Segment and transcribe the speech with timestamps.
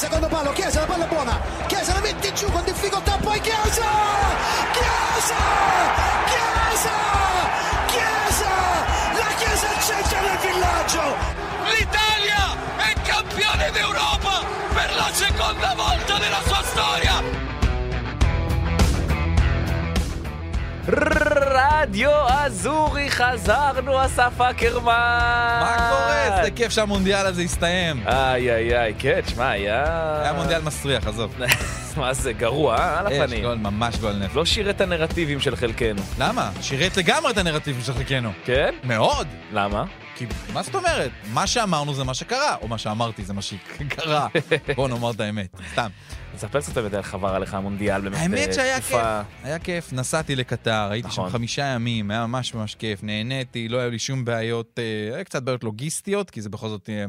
[0.00, 3.84] secondo palo, Chiesa, la palla buona, Chiesa la metti giù con difficoltà, poi Chiesa!
[4.72, 5.36] Chiesa!
[6.24, 6.90] Chiesa!
[7.84, 8.48] Chiesa!
[9.12, 11.16] La Chiesa al centro villaggio!
[11.76, 17.59] L'Italia è campione d'Europa per la seconda volta nella sua storia!
[20.90, 25.58] רדיו אזורי, חזרנו, אסף אקרמן.
[25.60, 26.38] מה קורה?
[26.38, 28.02] איזה כיף שהמונדיאל הזה הסתיים.
[28.06, 29.84] איי איי איי, כן, שמע, היה...
[30.22, 31.34] היה מונדיאל מסריח, עזוב.
[31.96, 32.98] מה זה, גרוע, אה?
[33.00, 33.44] על יש הפנים.
[33.44, 34.36] גול, ממש גול נפש.
[34.36, 36.02] לא שיר את הנרטיבים של חלקנו.
[36.18, 36.50] למה?
[36.60, 38.30] שירת לגמרי את הנרטיבים של חלקנו.
[38.44, 38.74] כן?
[38.84, 39.26] מאוד.
[39.52, 39.84] למה?
[40.20, 41.10] כי מה זאת אומרת?
[41.32, 44.28] מה שאמרנו זה מה שקרה, או מה שאמרתי זה מה שקרה.
[44.76, 45.90] בוא נאמר את האמת, סתם.
[46.36, 48.16] תספר קצת איך עבר עליך המונדיאל באמת.
[48.16, 48.96] האמת אה, שהיה כיף,
[49.42, 51.28] היה כיף, נסעתי לקטר, הייתי נכון.
[51.28, 55.24] שם חמישה ימים, היה ממש ממש כיף, נהניתי, לא היו לי שום בעיות, אה, היה
[55.24, 57.04] קצת בעיות לוגיסטיות, כי זה בכל זאת אה,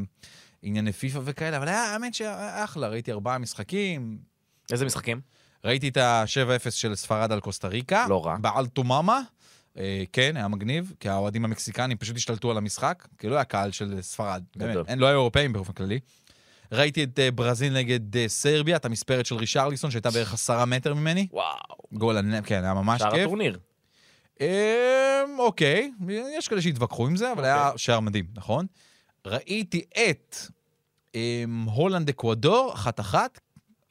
[0.62, 4.18] ענייני פיפא וכאלה, אבל היה, האמת שהיה אחלה, ראיתי ארבעה משחקים,
[4.72, 5.22] איזה משחקים?
[5.66, 8.06] ראיתי את ה-7-0 של ספרד על קוסטה ריקה.
[8.09, 8.38] לא רע.
[8.38, 9.22] בעל תוממה.
[9.78, 13.72] אה, כן, היה מגניב, כי האוהדים המקסיקנים פשוט השתלטו על המשחק, כי לא היה קהל
[13.72, 14.78] של ספרד, באמת.
[14.88, 16.00] אין, לא היו אירופאים באופן כללי.
[16.72, 20.94] ראיתי את אה, ברזיל נגד אה, סרביה, את המספרת של רישרליסון, שהייתה בערך עשרה מטר
[20.94, 21.28] ממני.
[21.32, 21.56] וואו.
[21.94, 23.22] גול, כן, היה ממש שער כיף.
[23.22, 23.60] הטורניר.
[24.42, 24.46] אמ,
[25.40, 25.92] אוקיי,
[26.38, 27.78] יש כאלה שהתווכחו עם זה, אבל היה אוקיי.
[27.78, 28.66] שער מדהים, נכון?
[29.28, 30.36] ראיתי את
[31.16, 33.40] אמ, הולנד אקוודור, אחת-אחת.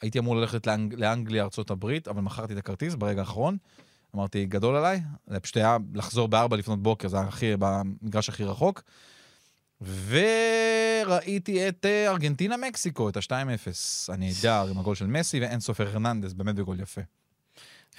[0.02, 3.56] הייתי אמור ללכת לאנג- לאנגליה, ארה"ב, אבל מכרתי את הכרטיס ברגע האחרון.
[4.14, 5.00] אמרתי, גדול עליי.
[5.26, 8.82] זה פשוט היה לחזור בארבע לפנות בוקר, זה היה הכי, במגרש הכי רחוק.
[9.80, 13.32] וראיתי את אה, ארגנטינה-מקסיקו, את ה-2-0
[14.12, 17.00] הנהדר עם הגול של מסי ואינסוף הרננדס, באמת בגול יפה.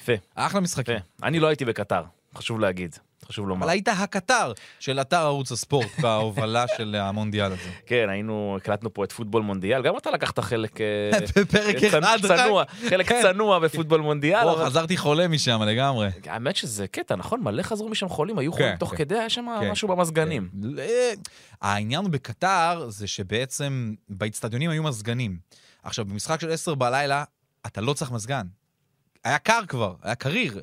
[0.01, 0.95] יפה, אחלה משחקים.
[0.95, 1.27] יפה.
[1.27, 2.03] אני לא הייתי בקטר,
[2.35, 2.95] חשוב להגיד.
[3.25, 3.63] חשוב לומר.
[3.65, 7.69] אבל היית הקטר של אתר ערוץ הספורט בהובלה של המונדיאל הזה.
[7.85, 10.81] כן, היינו, הקלטנו פה את פוטבול מונדיאל, גם אתה לקחת חלק...
[10.81, 12.01] אה, בפרק אחד.
[12.27, 13.19] צנוע, חלק כן.
[13.21, 14.45] צנוע בפוטבול מונדיאל.
[14.47, 16.09] וואו, חזרתי חולה משם לגמרי.
[16.25, 17.41] האמת שזה קטע, נכון?
[17.43, 18.95] מלא חזרו משם חולים, היו חולים כן, תוך כן.
[18.97, 20.49] כדי, היה שם משהו במזגנים.
[20.63, 20.79] ל-
[21.61, 25.37] העניין בקטר זה שבעצם באיצטדיונים היו מזגנים.
[25.83, 27.23] עכשיו, במשחק של 10 בלילה,
[27.65, 28.45] אתה לא צריך מזגן.
[29.23, 30.61] היה קר כבר, היה קריר,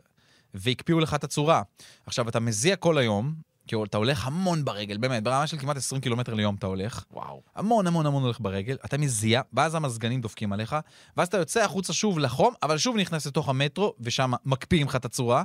[0.61, 1.63] והקפיאו לך את הצורה.
[2.07, 3.35] עכשיו, אתה מזיע כל היום,
[3.67, 7.05] כי אתה הולך המון ברגל, באמת, ברמה של כמעט 20 קילומטר ליום אתה הולך.
[7.13, 7.43] וואו.
[7.57, 10.77] המון המון המון הולך ברגל, אתה מזיע, ואז המזגנים דופקים עליך,
[11.17, 15.05] ואז אתה יוצא החוצה שוב לחום, אבל שוב נכנס לתוך המטרו, ושם מקפיאים לך את
[15.05, 15.43] הצורה.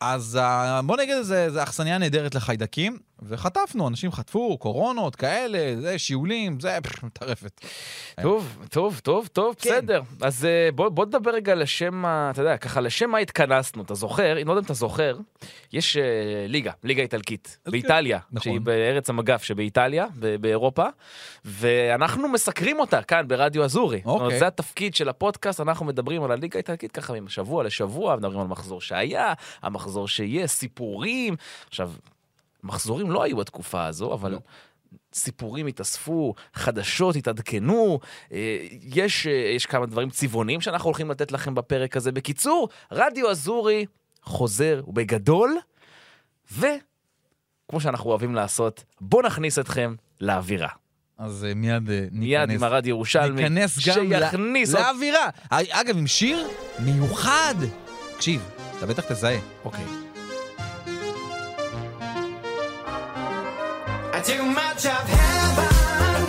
[0.00, 5.98] אז אה, בוא נגיד, זה, זה אכסניה נהדרת לחיידקים, וחטפנו, אנשים חטפו, קורונות, כאלה, זה,
[5.98, 7.60] שיעולים, זה, מטרפת.
[8.22, 9.70] טוב, טוב, טוב, טוב, כן.
[9.70, 10.02] בסדר.
[10.20, 13.82] אז אה, בוא בוא נדבר רגע לשם, אתה יודע, ככה, לשם מה התכנסנו.
[13.82, 15.16] אתה זוכר, אני לא יודע אם אתה זוכר,
[15.72, 16.02] יש אה,
[16.48, 18.42] ליגה, ליגה איטלקית, אז באיטליה, נכון.
[18.42, 20.06] שהיא בארץ המגף שבאיטליה,
[20.40, 20.86] באירופה,
[21.44, 24.02] ואנחנו מסקרים אותה כאן ברדיו אזורי.
[24.04, 24.38] אומרת, אוקיי.
[24.38, 28.80] זה התפקיד של הפודקאסט, אנחנו מדברים על הליגה האיטלקית ככה משבוע לשבוע, מדברים על מחזור
[28.80, 29.32] שהיה,
[29.62, 31.36] המחזור שיהיה, סיפורים.
[31.68, 31.90] עכשיו,
[32.62, 34.30] מחזורים לא היו בתקופה הזו, אבל...
[34.32, 34.38] לא.
[35.14, 37.98] סיפורים התאספו, חדשות התעדכנו,
[38.32, 42.12] אה, יש, אה, יש כמה דברים צבעוניים שאנחנו הולכים לתת לכם בפרק הזה.
[42.12, 43.86] בקיצור, רדיו אזורי
[44.22, 45.58] חוזר ובגדול,
[46.52, 50.68] וכמו שאנחנו אוהבים לעשות, בואו נכניס אתכם לאווירה.
[51.18, 52.10] אז אה, מיד ניכנס.
[52.12, 54.74] מיד עם הרדיו ירושלמי, ניכנס גם שיכניס...
[54.74, 55.28] ל- עוד- לאווירה.
[55.50, 56.48] אגב, עם שיר
[56.78, 57.54] מיוחד.
[58.14, 58.48] תקשיב,
[58.78, 59.38] אתה בטח תזהה.
[59.64, 59.84] אוקיי.
[59.84, 60.01] Too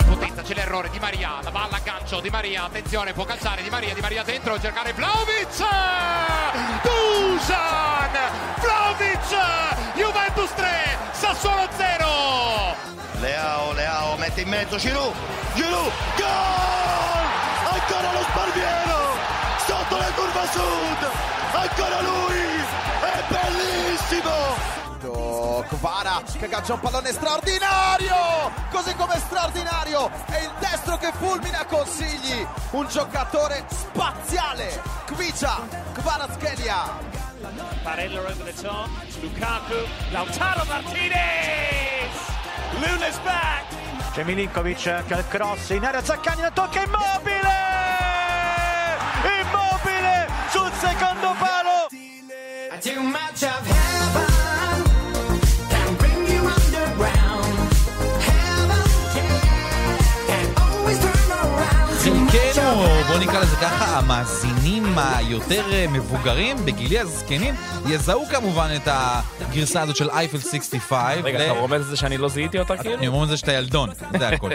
[0.04, 3.70] Potenza c'è l'errore di Maria, la palla a gancio di Maria, attenzione può calciare di
[3.70, 5.64] Maria, di Maria dentro, cercare Vlaovic!
[6.82, 8.10] Dusan!
[8.58, 9.94] Vlaovic!
[9.94, 12.06] Juventus 3, Sassuolo 0!
[13.20, 15.14] Leao, Leao mette in mezzo Giroud,
[15.54, 17.22] Giroud, gol!
[17.70, 19.16] Ancora lo Sparviero,
[19.66, 21.10] sotto la curva sud,
[21.52, 22.64] ancora lui,
[23.02, 24.83] è bellissimo!
[25.10, 28.16] Kvara che caccia un pallone straordinario
[28.70, 35.60] così come straordinario è il destro che fulmina consigli un giocatore spaziale Kvicia
[35.92, 37.12] Kvaratskhelia
[37.82, 38.88] Barella over the top,
[39.20, 41.14] Lukaku, Lautaro Martinez!
[42.80, 44.12] Luna's back!
[44.12, 47.52] C'è Milinkovic che al cross in area Zaccagni la tocca immobile!
[49.42, 51.88] Immobile sul secondo palo!
[63.64, 67.54] ככה המאזינים היותר אה, מבוגרים, בגילי הזקנים,
[67.86, 71.18] יזהו כמובן את הגרסה הזאת של אייפל 65.
[71.22, 72.94] רגע, אתה רומז את זה שאני לא זיהיתי אותה כאילו?
[72.94, 74.50] אני רומז זה שאתה ילדון, זה הכל.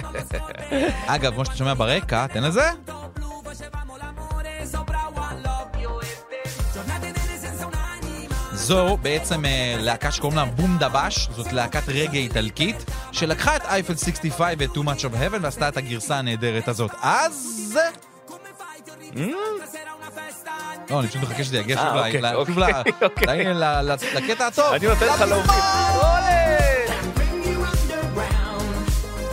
[1.08, 2.70] אגב, כמו שאתה שומע ברקע, תן לזה.
[8.54, 13.96] זו בעצם אה, להקה שקוראים לה בום דבש, זאת להקת רגע איטלקית, שלקחה את אייפל
[13.96, 16.92] 65 ואת Too Much of Heaven ועשתה את הגרסה הנהדרת הזאת.
[17.02, 17.78] אז...
[20.90, 21.96] לא, אני פשוט מחכה שזה יגיע שוב
[24.16, 24.74] לקטע הטוב.
[24.74, 25.52] אני נותן לך להוביל.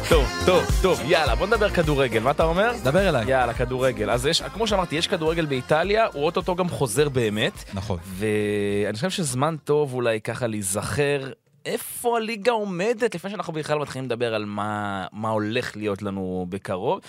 [0.09, 2.73] טוב, טוב, טוב, יאללה, בוא נדבר כדורגל, מה אתה אומר?
[2.83, 3.31] דבר אליי.
[3.31, 4.11] יאללה, כדורגל.
[4.11, 7.65] אז יש, כמו שאמרתי, יש כדורגל באיטליה, הוא אוטוטו גם חוזר באמת.
[7.75, 7.99] נכון.
[8.05, 11.31] ואני חושב שזמן טוב אולי ככה להיזכר
[11.67, 17.01] איפה הליגה עומדת, לפני שאנחנו בכלל מתחילים לדבר על מה, מה הולך להיות לנו בקרוב.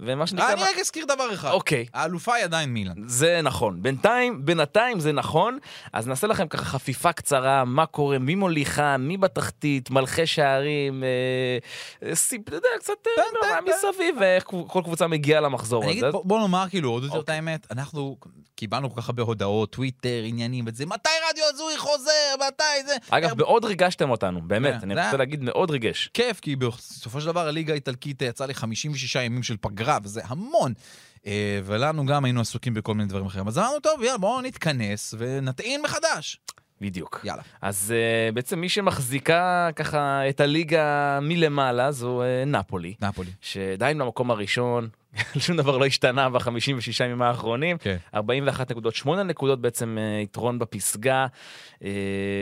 [0.00, 0.52] ומה שנקרא...
[0.52, 1.50] אני רק אזכיר דבר אחד.
[1.50, 1.86] אוקיי.
[1.94, 2.94] האלופה היא עדיין מילאן.
[3.06, 3.82] זה נכון.
[3.82, 5.58] בינתיים, בינתיים זה נכון.
[5.92, 12.08] אז נעשה לכם ככה חפיפה קצרה, מה קורה, מי מוליכה, מי בתחתית, מלכי שערים, אה,
[12.08, 15.96] אה, סיפ, אתה יודע, קצת אה, פן, פן, מסביב, ואיך כל קבוצה מגיעה למחזור אני
[15.96, 16.08] הזה.
[16.08, 17.34] אגיד, בוא, נאמר כאילו עוד יותר את אוקיי.
[17.34, 18.16] האמת, אנחנו
[18.56, 22.94] קיבלנו כל כך הרבה הודעות, טוויטר, עניינים וזה, מתי רדיו אזורי חוזר, מתי זה.
[23.10, 26.10] אגב, מאוד ריגשתם אותנו, באמת, כן, אני רוצה להגיד, מאוד ריגש.
[26.14, 30.72] כיף, כי בסופו של דבר הליגה האיטלקית יצאה ל-56 ימים של פגרה, וזה המון.
[31.26, 33.48] אה, ולנו גם היינו עסוקים בכל מיני דברים אחרים.
[33.48, 36.40] אז אמרנו, טוב, יאללה, בואו נתכנס ונטעין מחדש.
[36.80, 37.20] בדיוק.
[37.24, 37.42] יאללה.
[37.62, 43.30] אז uh, בעצם מי שמחזיקה ככה את הליגה מלמעלה זו uh, נפולי, נפולי.
[43.40, 44.88] שעדיין במקום הראשון,
[45.38, 47.78] שום דבר לא השתנה ב-56 ימים האחרונים.
[47.78, 47.96] כן.
[48.14, 51.26] 41 נקודות, 8 נקודות בעצם uh, יתרון בפסגה,
[51.74, 51.82] uh,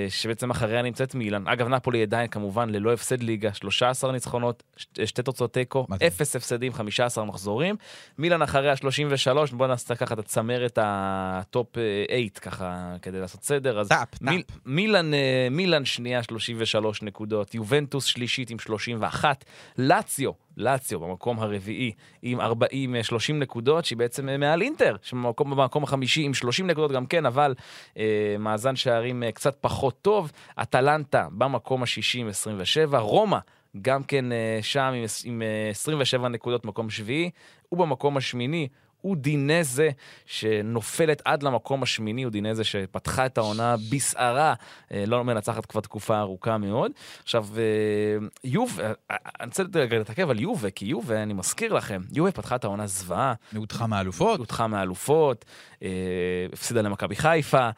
[0.09, 1.49] שבעצם אחריה נמצאת מילאן.
[1.49, 6.09] אגב, נפולי עדיין כמובן ללא הפסד ליגה, 13 ניצחונות, ש- שתי תוצאות תיקו, מדהים.
[6.09, 7.76] 0 הפסדים, 15 מחזורים.
[8.19, 13.81] מילאן אחריה 33, בוא נעשה ככה את הצמרת ה top 8 ככה כדי לעשות סדר.
[13.81, 14.56] אז טאפ, מיל, טאפ.
[14.67, 19.44] מילאן, אה, מילאן שנייה 33 נקודות, יובנטוס שלישית עם 31,
[19.79, 21.93] לאציו, לאציו במקום הרביעי
[22.23, 26.67] עם 40, אה, 30 נקודות, שהיא בעצם אה, מעל אינטר, שבמקום במקום החמישי עם 30
[26.67, 27.55] נקודות גם כן, אבל
[27.99, 33.39] אה, מאזן שערים אה, קצת פחות טוב, אטלנטה במקום השישי עם 27, רומא
[33.83, 37.31] גם כן אה, שם עם, עם אה, 27 נקודות מקום שביעי,
[37.73, 38.69] ובמקום השמיני
[39.05, 39.91] אודינזה,
[40.27, 44.55] שנופלת עד למקום השמיני, אודינזה שפתחה את העונה בסערה,
[44.93, 46.93] אה, לא מנצחת כבר תקופה ארוכה מאוד.
[47.23, 52.03] עכשיו, אה, יובה, אה, אני רוצה רגע להתעכב על יובה, כי יובה, אני מזכיר לכם,
[52.12, 54.39] יובה פתחה את העונה זוועה, הודחה מהאלופות.
[54.39, 55.45] הודחה מאלופות,
[55.83, 55.89] אה,
[56.53, 57.71] הפסידה למכבי חיפה,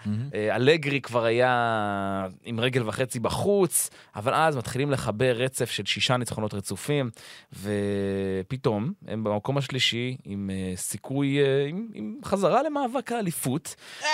[0.50, 6.54] אלגרי כבר היה עם רגל וחצי בחוץ, אבל אז מתחילים לחבר רצף של שישה ניצחונות
[6.54, 7.10] רצופים,
[7.52, 10.76] ופתאום הם במקום השלישי עם אה,
[11.16, 13.74] סיכוי, אה, עם, עם חזרה למאבק האליפות.
[14.02, 14.08] אה,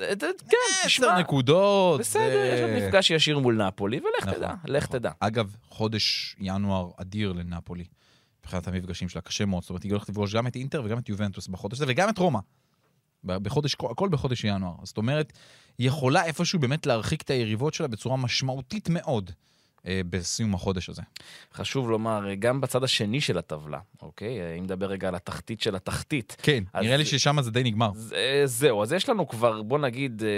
[0.00, 2.00] אה, כן, עשר תשמע, נקודות.
[2.00, 4.98] בסדר, יש עוד מפגש ישיר מול נפולי, ולך נכון, תדע, לך נכון.
[4.98, 5.10] תדע.
[5.20, 7.84] אגב, חודש ינואר אדיר לנפולי,
[8.40, 9.62] מבחינת המפגשים שלה, קשה מאוד.
[9.62, 12.18] זאת אומרת, היא הולכת לפגוש גם את אינטר וגם את יובנטוס בחודש הזה, וגם את
[12.18, 12.40] רומא.
[13.24, 14.74] בחודש, הכל בחודש ינואר.
[14.82, 15.32] זאת אומרת,
[15.78, 19.34] היא יכולה איפשהו באמת להרחיק את היריבות שלה בצורה משמעותית מאוד אה,
[20.10, 21.02] בסיום החודש הזה.
[21.54, 24.58] חשוב לומר, גם בצד השני של הטבלה, אוקיי?
[24.58, 26.36] אם נדבר רגע על התחתית של התחתית.
[26.42, 27.90] כן, אז- נראה לי ששם זה די נגמר.
[27.94, 30.28] זה, זהו, אז יש לנו כבר, בוא נגיד, אה,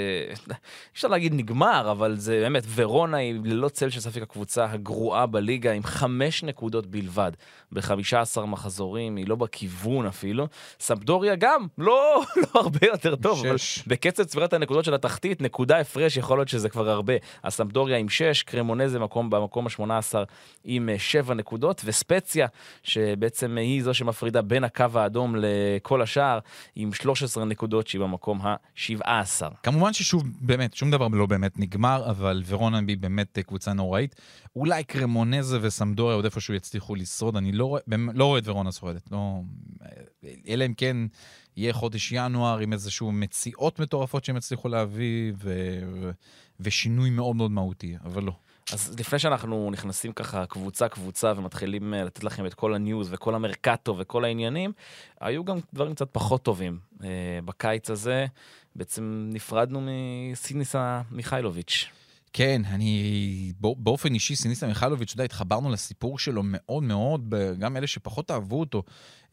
[0.50, 0.54] אי
[0.94, 5.73] אפשר להגיד נגמר, אבל זה באמת, ורונה היא ללא צל של ספק הקבוצה הגרועה בליגה,
[5.73, 7.32] עם חמש נקודות בלבד,
[7.73, 10.46] ב-15 מחזורים, היא לא בכיוון אפילו.
[10.80, 12.23] סמפדוריה גם, לא,
[12.54, 13.82] לא הרבה יותר טוב, אבל שש.
[13.87, 17.14] בקצב צבירת הנקודות של התחתית, נקודה הפרש, יכול להיות שזה כבר הרבה.
[17.42, 20.14] אז סמפדוריה עם 6, קרמונזה מקום, במקום ה-18
[20.64, 22.47] עם 7 נקודות, וספציה,
[22.83, 26.38] שבעצם היא זו שמפרידה בין הקו האדום לכל השאר,
[26.76, 29.54] עם 13 נקודות שהיא במקום ה-17.
[29.62, 34.14] כמובן ששוב, באמת, שום דבר לא באמת נגמר, אבל ורונה היא באמת אה, קבוצה נוראית.
[34.57, 37.78] אולי קרמונזה וסמדוריה עוד איפשהו יצליחו לשרוד, אני לא
[38.14, 39.09] לא רואה את ורונה שורדת.
[39.12, 39.40] לא...
[40.49, 40.97] אלא אם כן
[41.57, 45.33] יהיה חודש ינואר עם איזשהו מציאות מטורפות שהם יצליחו להביא.
[45.42, 45.52] ו...
[46.61, 48.33] ושינוי מאוד מאוד מהותי, אבל לא.
[48.72, 53.96] אז לפני שאנחנו נכנסים ככה קבוצה-קבוצה ומתחילים אה, לתת לכם את כל הניוז וכל המרקטו
[53.98, 54.72] וכל העניינים,
[55.20, 56.78] היו גם דברים קצת פחות טובים.
[57.04, 57.08] אה,
[57.44, 58.26] בקיץ הזה
[58.76, 59.80] בעצם נפרדנו
[60.32, 61.87] מסיניסה מיכאילוביץ'.
[62.32, 67.76] כן, אני בא- באופן אישי, סיניסה מיכלוביץ', אתה יודע, התחברנו לסיפור שלו מאוד מאוד, גם
[67.76, 68.82] אלה שפחות אהבו אותו,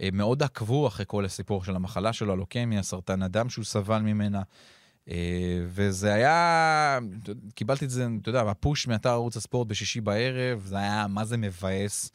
[0.02, 4.42] אה, מאוד עקבו אחרי כל הסיפור של המחלה שלו, הלוקמיה, סרטן הדם שהוא סבל ממנה.
[5.10, 7.00] אה, וזה היה,
[7.56, 11.38] קיבלתי את זה, אתה יודע, בפוש מאתר ערוץ הספורט בשישי בערב, זה היה מה זה
[11.38, 12.12] מבאס.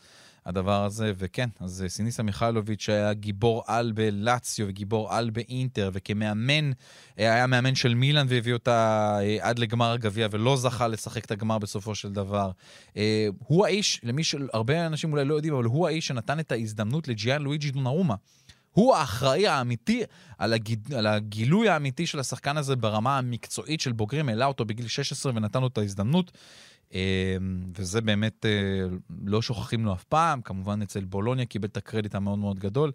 [0.47, 6.71] הדבר הזה, וכן, אז אה, סיניסה מיכלוביץ' היה גיבור על בלאציו וגיבור על באינטר, וכמאמן,
[7.19, 11.59] אה, היה מאמן של מילאן והביא אותה עד לגמר הגביע, ולא זכה לשחק את הגמר
[11.59, 12.51] בסופו של דבר.
[13.39, 17.43] הוא האיש, למי שהרבה אנשים אולי לא יודעים, אבל הוא האיש שנתן את ההזדמנות לג'יאן
[17.43, 18.15] לואיג'י דונארומה.
[18.73, 20.03] הוא האחראי האמיתי
[20.39, 24.89] על, הגיד, על הגילוי האמיתי של השחקן הזה ברמה המקצועית של בוגרים, העלה אותו בגיל
[24.89, 26.33] 16 ונתן לו את ההזדמנות.
[26.95, 27.37] אה,
[27.79, 28.51] וזה באמת אה,
[29.25, 32.93] לא שוכחים לו אף פעם, כמובן אצל בולוניה קיבל את הקרדיט המאוד מאוד גדול.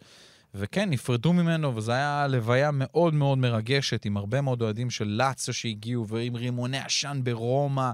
[0.58, 5.54] וכן, נפרדו ממנו, וזו הייתה לוויה מאוד מאוד מרגשת, עם הרבה מאוד אוהדים של לאציו
[5.54, 7.92] שהגיעו, ועם רימוני עשן ברומא,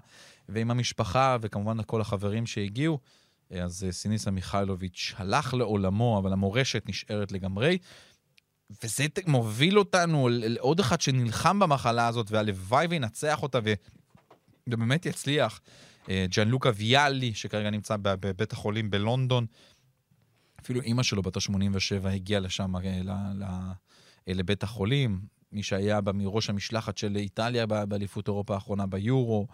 [0.49, 2.99] ועם המשפחה, וכמובן כל החברים שהגיעו.
[3.59, 7.77] אז אה, סיניסה מיכאלוביץ' הלך לעולמו, אבל המורשת נשארת לגמרי.
[8.83, 13.73] וזה מוביל אותנו לעוד אחד שנלחם במחלה הזאת, והלוואי וינצח אותה, ו...
[14.67, 15.61] ובאמת יצליח.
[16.09, 19.45] אה, ג'אן לוקה ויאלי, שכרגע נמצא בבית החולים בלונדון.
[20.59, 23.71] אפילו אימא שלו, בת ה-87, הגיעה לשם, אה,
[24.27, 25.21] לבית החולים.
[25.51, 29.47] מי שהיה מראש המשלחת של איטליה באליפות אירופה האחרונה ביורו.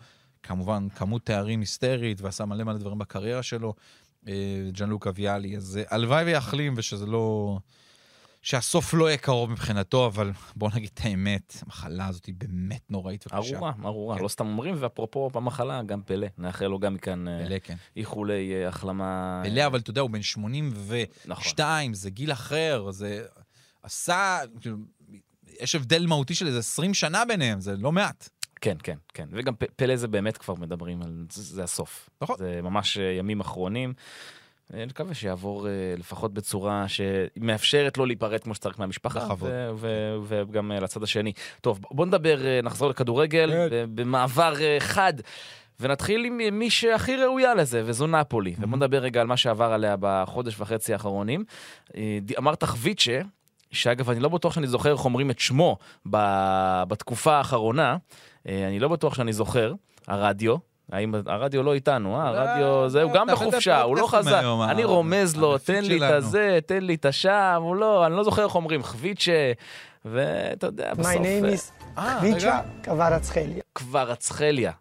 [0.44, 3.74] כמובן, כמות תארים היסטרית, ועשה מלא מלא דברים בקריירה שלו.
[4.28, 4.34] אה,
[4.72, 7.58] ג'אן לוקה ויאלי, אז אה, הלוואי ויחלים ושזה לא...
[8.42, 13.26] שהסוף לא יהיה קרוב מבחינתו, אבל בואו נגיד את האמת, המחלה הזאת היא באמת נוראית
[13.28, 13.38] וקשה.
[13.38, 14.24] ארורה, ארורה, כן.
[14.24, 17.76] לא סתם אומרים, ואפרופו במחלה, גם פלא, נאחל לו גם מכאן אה, פלא, כן.
[17.96, 19.42] איחולי החלמה.
[19.46, 23.26] פלא, אבל אתה יודע, הוא בן 82, זה גיל אחר, זה
[23.84, 24.78] עשה, כאילו,
[25.60, 28.30] יש הבדל מהותי של איזה 20 שנה ביניהם, זה לא מעט.
[28.62, 29.28] כן, כן, כן.
[29.32, 31.26] וגם פלא זה באמת כבר מדברים על...
[31.32, 32.10] זה, זה הסוף.
[32.22, 32.36] נכון.
[32.40, 33.94] זה ממש אה, ימים אחרונים.
[34.74, 39.20] אה, נקווה שיעבור אה, לפחות בצורה שמאפשרת לו להיפרד כמו שצריך מהמשפחה.
[39.20, 39.50] בכבוד.
[39.52, 41.34] ו- ו- וגם לצד השני.
[41.62, 43.86] טוב, בוא נדבר, נחזור לכדורגל, כן.
[43.96, 45.14] במעבר חד.
[45.80, 48.56] ונתחיל עם מי שהכי ראויה לזה, וזו נפולי.
[48.60, 51.44] ובוא נדבר רגע על מה שעבר עליה בחודש וחצי האחרונים.
[52.38, 53.22] אמרת חביצ'ה,
[53.72, 55.78] שאגב, אני לא בטוח שאני זוכר איך אומרים את שמו
[56.88, 57.98] בתקופה האחרונה.
[58.48, 59.74] אה, אני לא בטוח שאני זוכר.
[60.08, 60.56] הרדיו.
[60.92, 62.28] האם הרדיו לא איתנו, אה?
[62.28, 64.40] הרדיו זה, הוא גם בחופשה, הוא לא פודקאסטים חזר.
[64.40, 66.02] היום, אני ה- רומז לו, תן לי את.
[66.12, 69.52] הזה, תן לי את השם, הוא לא, אני לא זוכר איך אומרים, חביצ'ה,
[70.06, 71.14] ואתה יודע, בסוף...
[71.14, 72.34] My name אה, is אה, רגע.
[72.34, 73.64] ויצ'ה קווארצחליה.
[73.74, 74.72] קוורצחליה.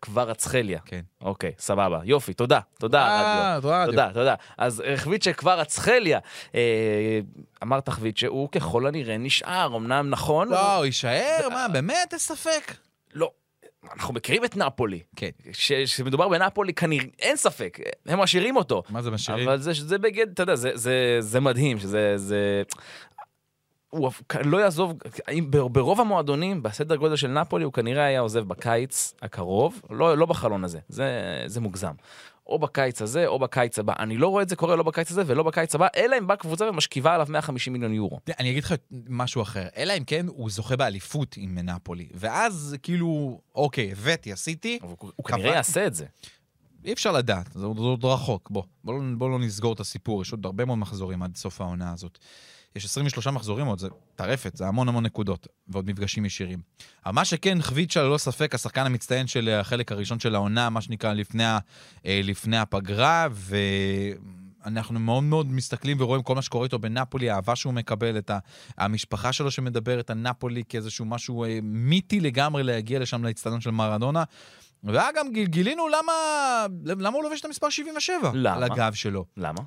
[0.00, 0.78] קוורצחליה.
[0.84, 1.00] כן.
[1.20, 2.00] אוקיי, סבבה.
[2.04, 2.60] יופי, תודה.
[2.78, 3.62] תודה, אה, רדיו.
[3.62, 4.34] תודה, תודה, תודה.
[4.58, 6.18] אז אה, חביצ'ה קוורצחליה,
[6.54, 6.60] אה,
[7.62, 11.48] אמרת חביצ'ה, הוא ככל הנראה נשאר, אמנם נכון, לא, הוא יישאר?
[11.52, 12.08] מה, באמת?
[12.12, 12.74] אין ספק.
[13.14, 13.30] לא.
[13.92, 15.00] אנחנו מכירים את נפולי.
[15.16, 15.30] כן.
[15.52, 18.82] כשמדובר בנפולי, כנראה, אין ספק, הם משאירים אותו.
[18.88, 19.48] מה זה משאירים?
[19.48, 22.12] אבל זה, זה בגד, אתה יודע, זה, זה, זה מדהים, שזה...
[22.16, 22.62] זה...
[23.90, 24.10] הוא
[24.44, 24.94] לא יעזוב,
[25.72, 30.64] ברוב המועדונים, בסדר גודל של נפולי, הוא כנראה היה עוזב בקיץ הקרוב, לא, לא בחלון
[30.64, 31.06] הזה, זה,
[31.46, 31.92] זה מוגזם.
[32.46, 33.92] או בקיץ הזה, או בקיץ הבא.
[33.98, 36.36] אני לא רואה את זה קורה לא בקיץ הזה ולא בקיץ הבא, אלא אם באה
[36.36, 38.20] קבוצה ומשכיבה עליו 150 מיליון יורו.
[38.38, 38.74] אני אגיד לך
[39.08, 44.78] משהו אחר, אלא אם כן הוא זוכה באליפות עם נפולי, ואז כאילו, אוקיי, הבאתי, עשיתי,
[44.82, 46.06] הוא, הוא כנראה יעשה את זה.
[46.84, 48.50] אי אפשר לדעת, זה עוד, זה עוד רחוק.
[48.50, 51.60] בוא, בוא, לא- בוא לא נסגור את הסיפור, יש עוד הרבה מאוד מחזורים עד סוף
[51.60, 52.18] העונה הזאת.
[52.76, 56.58] יש 23 מחזורים עוד, זה טרפת, זה המון המון נקודות, ועוד מפגשים ישירים.
[57.06, 61.12] אבל מה שכן, חביצ'ה ללא ספק השחקן המצטיין של החלק הראשון של העונה, מה שנקרא
[61.12, 61.58] לפני, ה-
[62.06, 63.26] אה, לפני הפגרה,
[64.64, 68.30] ואנחנו מאוד מאוד מסתכלים ורואים כל מה שקורה איתו בנפולי, האהבה שהוא מקבל, את
[68.78, 74.24] המשפחה שלו שמדברת על נפולי כאיזשהו משהו אה, מיתי לגמרי להגיע לשם לאצטדיון של מרדונה.
[75.32, 76.12] גיל- גילינו למה,
[76.84, 78.56] למה הוא לובש את המספר 77 למה?
[78.56, 79.24] על הגב שלו.
[79.36, 79.60] למה?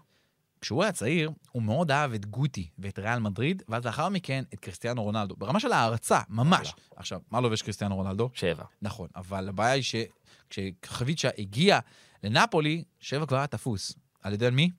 [0.66, 4.60] כשהוא היה צעיר, הוא מאוד אהב את גוטי ואת ריאל מדריד, ואז לאחר מכן את
[4.60, 5.36] קריסטיאנו רונלדו.
[5.36, 6.74] ברמה של הערצה, ממש.
[6.96, 8.30] עכשיו, מה לובש קריסטיאנו רונלדו?
[8.34, 8.64] שבע.
[8.82, 9.84] נכון, אבל הבעיה היא
[10.50, 11.80] שכשחביצ'ה הגיע
[12.24, 13.94] לנפולי, שבע כבר היה תפוס.
[14.22, 14.70] על ידי מי?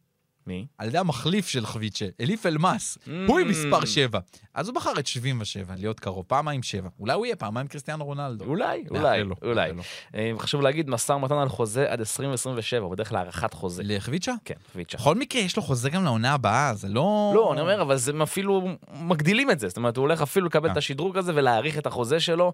[0.47, 0.67] מי?
[0.79, 2.99] על ידי המחליף של חביצ'ה, אליף אלמאס.
[2.99, 3.11] Mm.
[3.27, 4.19] הוא עם מספר 7.
[4.55, 6.89] אז הוא בחר את 77, להיות קרוב, פעמיים 7.
[7.01, 8.45] אולי הוא יהיה פעמיים קריסטיאנו רונלדו.
[8.45, 9.73] אולי, אולי, לו, אולי.
[9.73, 9.83] לו.
[10.15, 13.83] אה, חשוב להגיד, משא ומתן על חוזה עד 2027, הוא בדרך כלל הארכת חוזה.
[13.85, 14.33] לחביצ'ה?
[14.45, 14.99] כן, חביצ'ה.
[14.99, 17.33] בכל מקרה, יש לו חוזה גם לעונה הבאה, זה לא...
[17.35, 18.69] לא, אני אומר, אבל הם אפילו
[19.01, 19.69] מגדילים את זה.
[19.69, 20.73] זאת אומרת, הוא הולך אפילו לקבל אה.
[20.73, 22.53] את השדרוג הזה ולהאריך את החוזה שלו.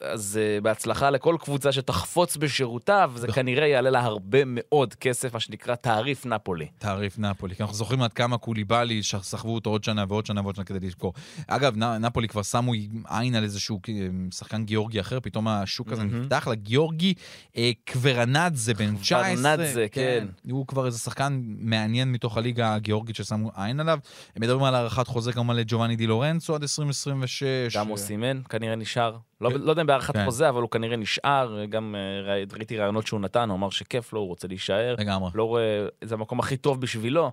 [0.00, 5.40] אז uh, בהצלחה לכל קבוצה שתחפוץ בשירותיו, זה כנראה יעלה לה הרבה מאוד כסף, מה
[5.40, 6.66] שנקרא תעריף נפולי.
[6.78, 10.54] תעריף נפולי, כי אנחנו זוכרים עד כמה קוליבאלי, שסחבו אותו עוד שנה ועוד שנה ועוד
[10.54, 11.12] שנה כדי לזכור.
[11.46, 12.72] אגב, נ, נפולי כבר שמו
[13.08, 13.94] עין על איזשהו אה,
[14.30, 16.04] שחקן גיאורגי אחר, פתאום השוק הזה.
[16.04, 17.14] נפתח לגיאורגי
[17.56, 19.34] אה, קוורנדזה, בן 19.
[19.34, 20.26] קוורנדזה, כן.
[20.50, 23.98] הוא כבר איזה שחקן מעניין מתוך הליגה הגיאורגית ששמו עין עליו.
[24.36, 27.76] הם מדברים על הארכת חוזה כמובן לג'ובאני די לורנצו עד 2026.
[27.76, 29.16] גם אוסימן כנראה נשאר.
[29.42, 30.24] לא, לא יודע בהארכת כן.
[30.24, 31.64] חוזה, אבל הוא כנראה נשאר.
[31.68, 34.94] גם אה, ראי- ראיתי ראיונות שהוא נתן, הוא אמר שכיף לו, הוא רוצה להישאר.
[34.98, 35.30] לגמרי.
[35.34, 35.62] לא רואה,
[36.04, 37.32] זה המקום הכי טוב בשבילו.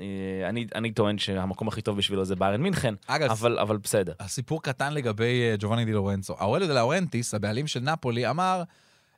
[0.00, 0.04] אה,
[0.48, 4.12] אני, אני טוען שהמקום הכי טוב בשבילו זה ביירן מינכן, אגב, אבל, אבל בסדר.
[4.20, 6.34] הסיפור קטן לגבי אה, ג'ובאני די לורנצו.
[6.38, 8.62] אאורליו דה לאורנטיס, הבעלים של נפולי, אמר,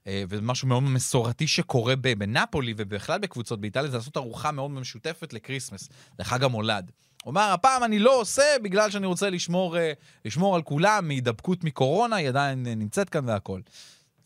[0.06, 5.32] אה, וזה משהו מאוד מסורתי שקורה בנפולי ובכלל בקבוצות באיטליה, זה לעשות ארוחה מאוד משותפת
[5.32, 6.90] ל Christmas, לחג המולד.
[7.24, 9.92] הוא אמר, הפעם אני לא עושה בגלל שאני רוצה לשמור, אה,
[10.24, 13.62] לשמור על כולם מהידבקות מקורונה, היא עדיין אה, נמצאת כאן והכול.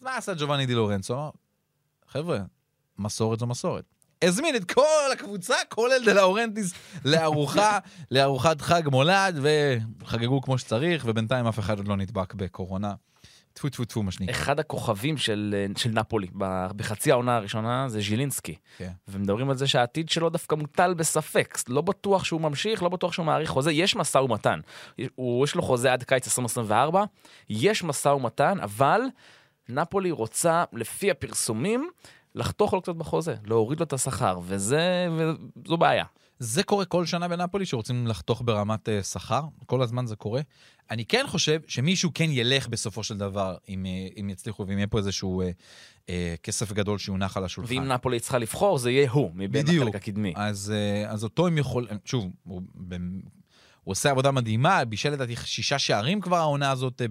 [0.00, 1.14] מה עשה ג'ובאני די לורנצו?
[1.14, 1.30] אמר,
[2.08, 2.38] חבר'ה,
[2.98, 3.84] מסורת זו מסורת.
[4.22, 6.72] הזמין את כל הקבוצה, כולל דה לאורנטיס,
[7.04, 7.78] לארוחה,
[8.10, 12.94] לארוחת חג מולד, וחגגו כמו שצריך, ובינתיים אף אחד עוד לא נדבק בקורונה.
[13.54, 14.34] טפו טפו טפו, מה שנקרא.
[14.34, 16.26] אחד הכוכבים של, של נפולי
[16.76, 18.54] בחצי העונה הראשונה זה ז'ילינסקי.
[18.78, 18.90] כן.
[19.08, 21.58] ומדברים על זה שהעתיד שלו דווקא מוטל בספק.
[21.68, 23.73] לא בטוח שהוא ממשיך, לא בטוח שהוא מאריך חוזה.
[23.73, 24.61] יש משא ומתן.
[25.14, 27.04] הוא, יש לו חוזה עד קיץ 2024,
[27.49, 29.00] יש משא ומתן, אבל
[29.68, 31.90] נפולי רוצה, לפי הפרסומים,
[32.34, 36.04] לחתוך לו קצת בחוזה, להוריד לו את השכר, וזה, וזו בעיה.
[36.38, 40.40] זה קורה כל שנה בנפולי, שרוצים לחתוך ברמת אה, שכר, כל הזמן זה קורה.
[40.90, 44.86] אני כן חושב שמישהו כן ילך בסופו של דבר, אם, אה, אם יצליחו, ואם יהיה
[44.86, 45.50] פה איזשהו אה,
[46.08, 47.74] אה, כסף גדול שיונח על השולחן.
[47.74, 49.82] ואם נפולי צריכה לבחור, זה יהיה הוא, מבין בדיוק.
[49.82, 50.32] החלק הקדמי.
[50.36, 52.62] אז, אה, אז אותו הם יכולים, שוב, הוא,
[53.84, 57.02] הוא עושה עבודה מדהימה, בישל לדעתי שישה שערים כבר העונה הזאת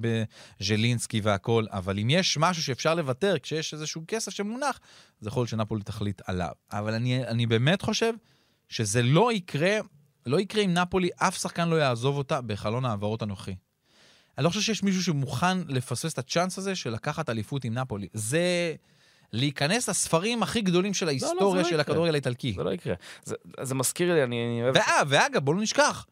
[0.59, 4.79] בז'לינסקי והכל, אבל אם יש משהו שאפשר לוותר כשיש איזשהו כסף שמונח,
[5.19, 6.51] זה יכול להיות שנפולי תחליט עליו.
[6.71, 8.13] אבל אני, אני באמת חושב
[8.69, 9.77] שזה לא יקרה,
[10.25, 13.55] לא יקרה אם נפולי, אף שחקן לא יעזוב אותה בחלון העברות הנוכחי.
[14.37, 18.07] אני לא חושב שיש מישהו שמוכן לפספס את הצ'אנס הזה של לקחת אליפות עם נפולי.
[18.13, 18.75] זה
[19.33, 21.81] להיכנס לספרים הכי גדולים של ההיסטוריה לא של יקרה.
[21.81, 22.53] הכדורגל האיטלקי.
[22.57, 22.93] זה לא יקרה.
[23.23, 24.75] זה, זה מזכיר לי, אני, אני אוהב...
[24.75, 26.05] ואה, ואגב, בואו לא נשכח,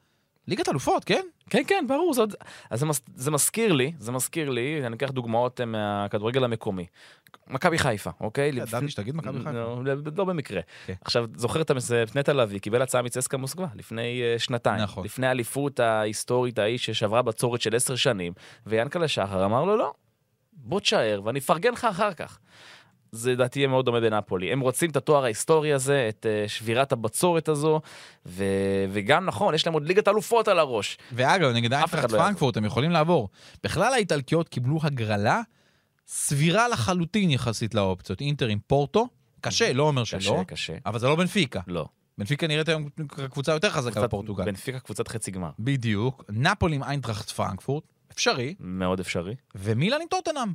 [0.47, 1.21] ליגת אלופות, כן?
[1.49, 2.13] כן, כן, ברור.
[2.13, 2.21] זה,
[2.69, 6.85] אז זה, מס, זה מזכיר לי, זה מזכיר לי, אני אקח דוגמאות אה, מהכדורגל המקומי.
[7.47, 8.49] מכבי חיפה, אוקיי?
[8.49, 9.51] ידעתי שתגיד מכבי חיפה.
[9.51, 9.81] לא,
[10.17, 10.61] לא במקרה.
[10.85, 10.93] כן.
[11.01, 11.71] עכשיו, זוכר את.
[12.15, 14.81] נטע לביא, קיבל הצעה מצסקה מוסקבה לפני אה, שנתיים.
[14.81, 15.05] נכון.
[15.05, 18.33] לפני האליפות ההיסטורית ההיא ששברה בצורת של עשר שנים,
[18.65, 19.93] ויענקלה שחר אמר לו, לא,
[20.53, 22.39] בוא תשאר ואני אפרגן לך אחר כך.
[23.11, 24.51] זה לדעתי יהיה מאוד דומה בנפולי.
[24.51, 27.81] הם רוצים את התואר ההיסטורי הזה, את אה, שבירת הבצורת הזו,
[28.25, 28.43] ו...
[28.89, 30.97] וגם נכון, יש להם עוד ליגת אלופות על הראש.
[31.11, 32.17] ואגב, נגד איינטראכט לא.
[32.17, 33.29] פרנקפורט הם יכולים לעבור.
[33.63, 35.41] בכלל האיטלקיות קיבלו הגרלה
[36.13, 38.21] סבירה לחלוטין יחסית לאופציות.
[38.21, 39.07] אינטר עם פורטו,
[39.41, 40.73] קשה, לא אומר קשה, שלא, קשה.
[40.85, 41.59] אבל זה לא בנפיקה.
[41.67, 41.85] לא.
[42.17, 42.89] בנפיקה נראית היום
[43.31, 44.45] קבוצה יותר חזקה קבוצת- בפורטוגל.
[44.45, 45.49] בנפיקה קבוצת חצי גמר.
[45.59, 46.23] בדיוק.
[46.29, 49.35] נפולי עם איינטראכט פרנקפורט, אפשרי, מאוד אפשרי.
[49.55, 50.53] ומילן עם טוטנאם.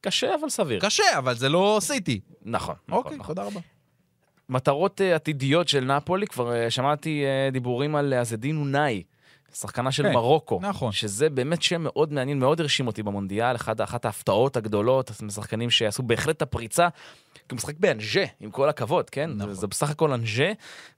[0.00, 0.80] קשה אבל סביר.
[0.80, 2.20] קשה, אבל זה לא סיטי.
[2.42, 3.34] נכון, נכון, אוקיי, נכון.
[3.34, 3.60] תודה רבה.
[4.48, 9.02] מטרות אה, עתידיות של נפולי, כבר אה, שמעתי אה, דיבורים על אזדין אונאי,
[9.52, 10.58] שחקנה של כן, מרוקו.
[10.62, 10.92] נכון.
[10.92, 16.02] שזה באמת שם מאוד מעניין, מאוד הרשים אותי במונדיאל, אחד, אחת ההפתעות הגדולות, שחקנים שעשו
[16.02, 16.88] בהחלט את הפריצה.
[17.34, 19.30] כי הוא משחק באנג'ה, עם כל הכבוד, כן?
[19.34, 19.54] נכון.
[19.54, 20.52] זה בסך הכל אנג'ה,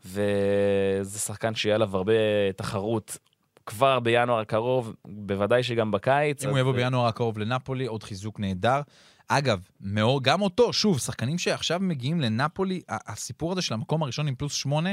[0.04, 2.12] וזה שחקן שיהיה עליו הרבה
[2.56, 3.18] תחרות
[3.66, 6.42] כבר בינואר הקרוב, בוודאי שגם בקיץ.
[6.44, 8.80] אם אז- הוא יבוא בינואר הקרוב לנפולי, עוד חיזוק נהדר.
[9.28, 14.34] אגב, מאור, גם אותו, שוב, שחקנים שעכשיו מגיעים לנפולי, הסיפור הזה של המקום הראשון עם
[14.34, 14.90] פלוס שמונה,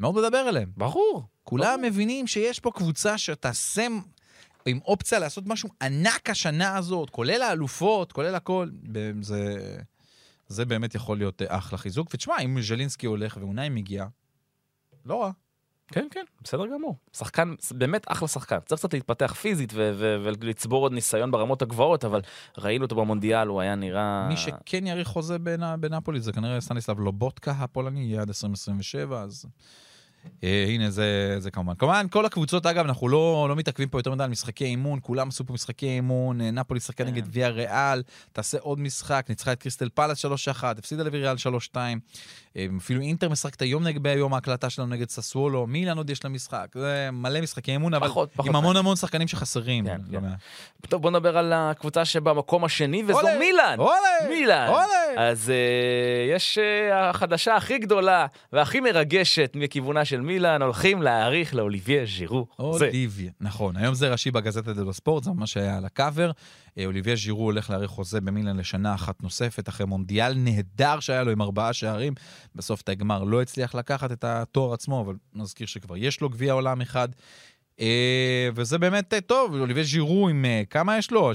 [0.00, 0.72] מאוד מדבר אליהם.
[0.76, 1.22] ברור.
[1.44, 3.86] כולם מבינים שיש פה קבוצה שתעשה
[4.66, 8.68] עם אופציה לעשות משהו ענק השנה הזאת, כולל האלופות, כולל הכל.
[9.20, 9.56] זה,
[10.48, 12.08] זה באמת יכול להיות אה, אחלה חיזוק.
[12.14, 14.06] ותשמע, אם ז'לינסקי הולך ואונאי מגיע,
[15.04, 15.30] לא רע.
[15.92, 16.96] כן, כן, בסדר גמור.
[17.16, 18.58] שחקן, באמת אחלה שחקן.
[18.66, 22.20] צריך קצת להתפתח פיזית ו- ו- ולצבור עוד ניסיון ברמות הגבוהות, אבל
[22.58, 24.26] ראינו אותו במונדיאל, הוא היה נראה...
[24.28, 29.46] מי שכן יאריך חוזה בנ- בנפולי זה כנראה סטניסלב לובוטקה הפולני, יהיה עד 2027, אז...
[30.44, 31.74] אה, הנה, זה, זה כמובן.
[31.78, 35.28] כמובן, כל הקבוצות, אגב, אנחנו לא, לא מתעכבים פה יותר מדי על משחקי אימון, כולם
[35.28, 37.10] עשו פה משחקי אימון, אה, נפולי שחקה כן.
[37.10, 40.28] נגד ויה ריאל, תעשה עוד משחק, ניצחה את קריסטל פלאס 3-1,
[40.78, 41.36] הפסידה לוויריאל
[41.72, 41.76] 3-2,
[42.56, 46.30] אה, אפילו אינטר משחקת היום נגד, ביום ההקלטה שלנו נגד ססוולו, מילאן עוד יש לה
[46.30, 49.86] משחק, זה מלא משחקי אימון, אבל פחות, פחות עם המון המון שחקנים שחסרים.
[49.86, 50.24] כן, לא כן.
[50.24, 50.38] מעט.
[50.88, 53.38] טוב, בוא נדבר על הקבוצה שבמקום השני, וזו אולה!
[53.38, 53.74] מילאן.
[53.78, 54.28] אולה!
[54.28, 54.68] מילאן.
[54.68, 55.30] אולה!
[55.30, 62.06] אז uh, יש uh, החדשה הכי גדולה והכי מרגשת מכיוונה של מילאן, הולכים להאריך לאוליביה
[62.06, 62.46] ז'ירו.
[62.58, 63.76] אוליביה, נכון.
[63.76, 66.30] היום זה ראשי בגזטה דלו ספורט, זה ממש היה על הקאבר.
[66.78, 71.30] אה, אוליביה ז'ירו הולך להאריך חוזה במילן לשנה אחת נוספת, אחרי מונדיאל נהדר שהיה לו
[71.30, 72.14] עם ארבעה שערים.
[72.54, 76.52] בסוף את הגמר לא הצליח לקחת את התואר עצמו, אבל נזכיר שכבר יש לו גביע
[76.52, 77.08] עולם אחד.
[77.80, 81.32] אה, וזה באמת אה, טוב, אוליביה ז'ירו עם כמה יש לו?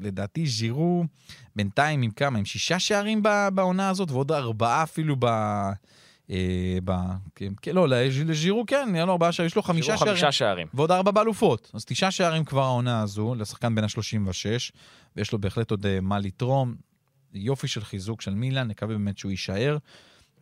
[0.00, 1.04] לדעתי ז'ירו
[1.56, 2.38] בינתיים עם כמה?
[2.38, 3.22] עם שישה שערים
[3.54, 5.26] בעונה הזאת, ועוד ארבעה אפילו ב...
[6.30, 6.36] אה,
[6.84, 6.92] ב...
[7.34, 10.12] כן, כן, לא, לז'- לז'ירו כן, היה לו ארבעה שערים, יש לו חמישה שערים.
[10.12, 10.66] חמישה שערים.
[10.74, 11.70] ועוד ארבע באלופות.
[11.74, 14.72] אז תשעה שערים כבר העונה הזו, לשחקן בין ה-36,
[15.16, 16.74] ויש לו בהחלט עוד אה, מה לתרום.
[17.34, 19.76] יופי של חיזוק של מילאן, נקווה באמת שהוא יישאר.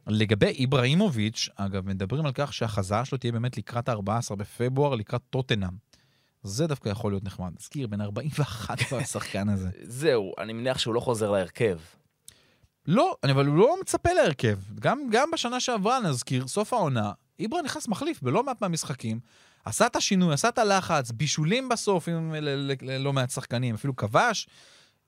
[0.06, 5.70] לגבי איבראימוביץ', אגב, מדברים על כך שהחזרה שלו תהיה באמת לקראת ה-14 בפברואר, לקראת טוטנאם.
[6.42, 7.52] זה דווקא יכול להיות נחמד.
[7.60, 9.68] נזכיר, בן 41 כבר השחקן הזה.
[9.82, 11.78] זהו, אני מניח שהוא לא חוזר להרכב.
[12.86, 14.58] לא, אבל הוא לא מצפה להרכב.
[14.80, 19.20] גם, גם בשנה שעברה, נזכיר, סוף העונה, איברה נכנס מחליף בלא מעט מהמשחקים,
[19.64, 23.96] עשה את השינוי, עשה את הלחץ, בישולים בסוף עם ל- ל- ללא מעט שחקנים, אפילו
[23.96, 24.48] כבש.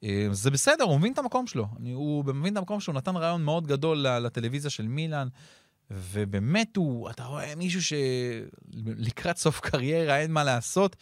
[0.05, 1.67] אה, זה בסדר, הוא מבין את המקום שלו.
[1.81, 5.29] אני, הוא מבין את המקום שלו, נתן רעיון מאוד גדול לטלוויזיה של מילאן,
[5.91, 10.97] ובאמת הוא, אתה רואה מישהו שלקראת סוף קריירה אין מה לעשות,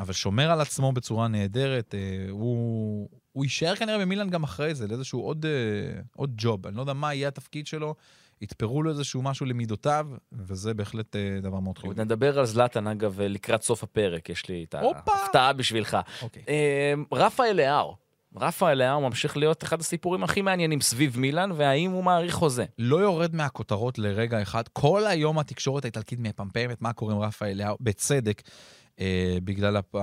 [0.00, 1.94] אבל שומר על עצמו בצורה נהדרת.
[1.94, 6.66] אה, הוא, הוא יישאר כנראה במילאן גם אחרי זה, לאיזשהו עוד, אה, עוד ג'וב.
[6.66, 7.94] אני לא יודע מה יהיה התפקיד שלו,
[8.40, 12.00] יתפרו לו איזשהו משהו למידותיו, וזה בהחלט אה, דבר מאוד חיובי.
[12.00, 14.74] נדבר על זלאטן, אגב, לקראת סוף הפרק, יש לי את!
[14.74, 15.96] ההפתעה בשבילך.
[16.22, 16.42] אוקיי.
[16.48, 17.96] אה, רפאל לאהו.
[18.36, 22.64] רפאל לאהו ממשיך להיות אחד הסיפורים הכי מעניינים סביב מילאן, והאם הוא מעריך חוזה.
[22.78, 24.68] לא יורד מהכותרות לרגע אחד.
[24.68, 28.42] כל היום התקשורת האיטלקית מפמפמת מה קורה עם רפאל אליהו, בצדק,
[29.00, 29.94] אה, בגלל הפ...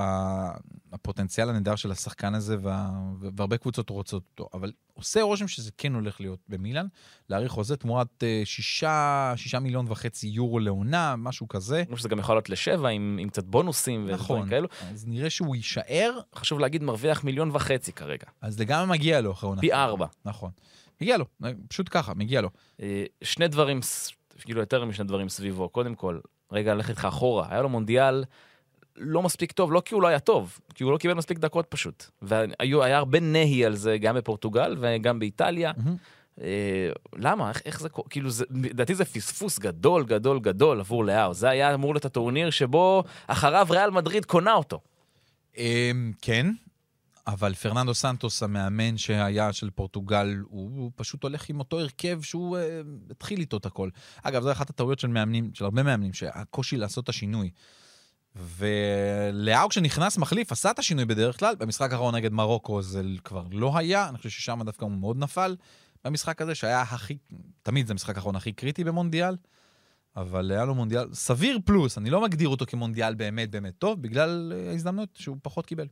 [0.92, 2.90] הפוטנציאל הנהדר של השחקן הזה, וה...
[3.20, 4.50] והרבה קבוצות רוצות אותו.
[4.54, 6.86] אבל עושה רושם שזה כן הולך להיות במילאן,
[7.30, 11.84] להאריך חוזה תמורת אה, שישה, שישה מיליון וחצי יורו לעונה, משהו כזה.
[11.86, 14.50] חושב שזה גם יכול להיות לשבע, עם, עם קצת בונוסים ודברים נכון.
[14.50, 14.68] כאלו.
[14.92, 18.28] אז נראה שהוא יישאר, חשוב להגיד, מרוויח מיליון וחצי כרגע.
[18.42, 19.62] אז לגמרי מגיע לו אחרי עונה.
[19.62, 20.06] פי ארבע.
[20.26, 20.52] נכון.
[21.02, 21.26] מגיע לו,
[21.68, 22.50] פשוט ככה, מגיע לו.
[22.82, 23.80] אה, שני דברים,
[24.40, 25.70] כאילו יותר משני דברים סביבו.
[25.70, 26.20] קודם כל,
[26.52, 27.48] רגע, ללכת איתך אחורה.
[27.50, 28.24] היה לו מונדיאל
[28.98, 31.66] לא מספיק טוב, לא כי הוא לא היה טוב, כי הוא לא קיבל מספיק דקות
[31.70, 32.06] פשוט.
[32.22, 35.72] והיה הרבה נהי על זה גם בפורטוגל וגם באיטליה.
[36.42, 37.50] אה, למה?
[37.50, 38.10] איך, איך זה קורה?
[38.10, 41.34] כאילו, לדעתי זה פספוס גדול, גדול, גדול עבור לאהו.
[41.34, 44.80] זה היה אמור להיות הטורניר שבו אחריו ריאל מדריד קונה אותו.
[45.58, 46.52] אמ, כן,
[47.28, 52.58] אבל פרננדו סנטוס, המאמן שהיה של פורטוגל, הוא, הוא פשוט הולך עם אותו הרכב שהוא
[52.58, 53.90] אה, התחיל איתו את הכל.
[54.24, 57.50] אגב, זו אחת הטעויות של מאמנים, של הרבה מאמנים, שהקושי לעשות את השינוי.
[58.36, 63.78] ולאו כשנכנס מחליף, עשה את השינוי בדרך כלל, במשחק האחרון נגד מרוקו זה כבר לא
[63.78, 65.56] היה, אני חושב ששם דווקא הוא מאוד נפל
[66.06, 67.18] במשחק הזה, שהיה הכי,
[67.64, 69.36] תמיד זה המשחק האחרון הכי קריטי במונדיאל,
[70.16, 74.54] אבל היה לו מונדיאל סביר פלוס, אני לא מגדיר אותו כמונדיאל באמת באמת טוב, בגלל
[74.56, 75.88] אה, ההזדמנות שהוא פחות קיבל.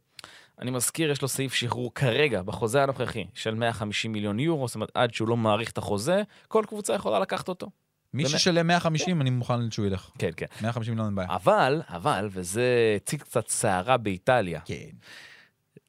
[0.60, 4.92] אני מזכיר, יש לו סעיף שחרור כרגע, בחוזה הנוכחי, של 150 מיליון יורו, זאת אומרת,
[4.94, 7.70] עד שהוא לא מאריך את החוזה, כל קבוצה יכולה לקחת אותו.
[8.14, 8.30] מי?
[8.30, 10.10] ששלם 150, אני מוכן שהוא ילך.
[10.18, 10.46] כן, כן.
[10.62, 11.30] 150 מיליון אין בעיה.
[11.30, 14.62] אבל, אבל, וזה הציג קצת סערה באיטליה.
[14.66, 14.90] כן.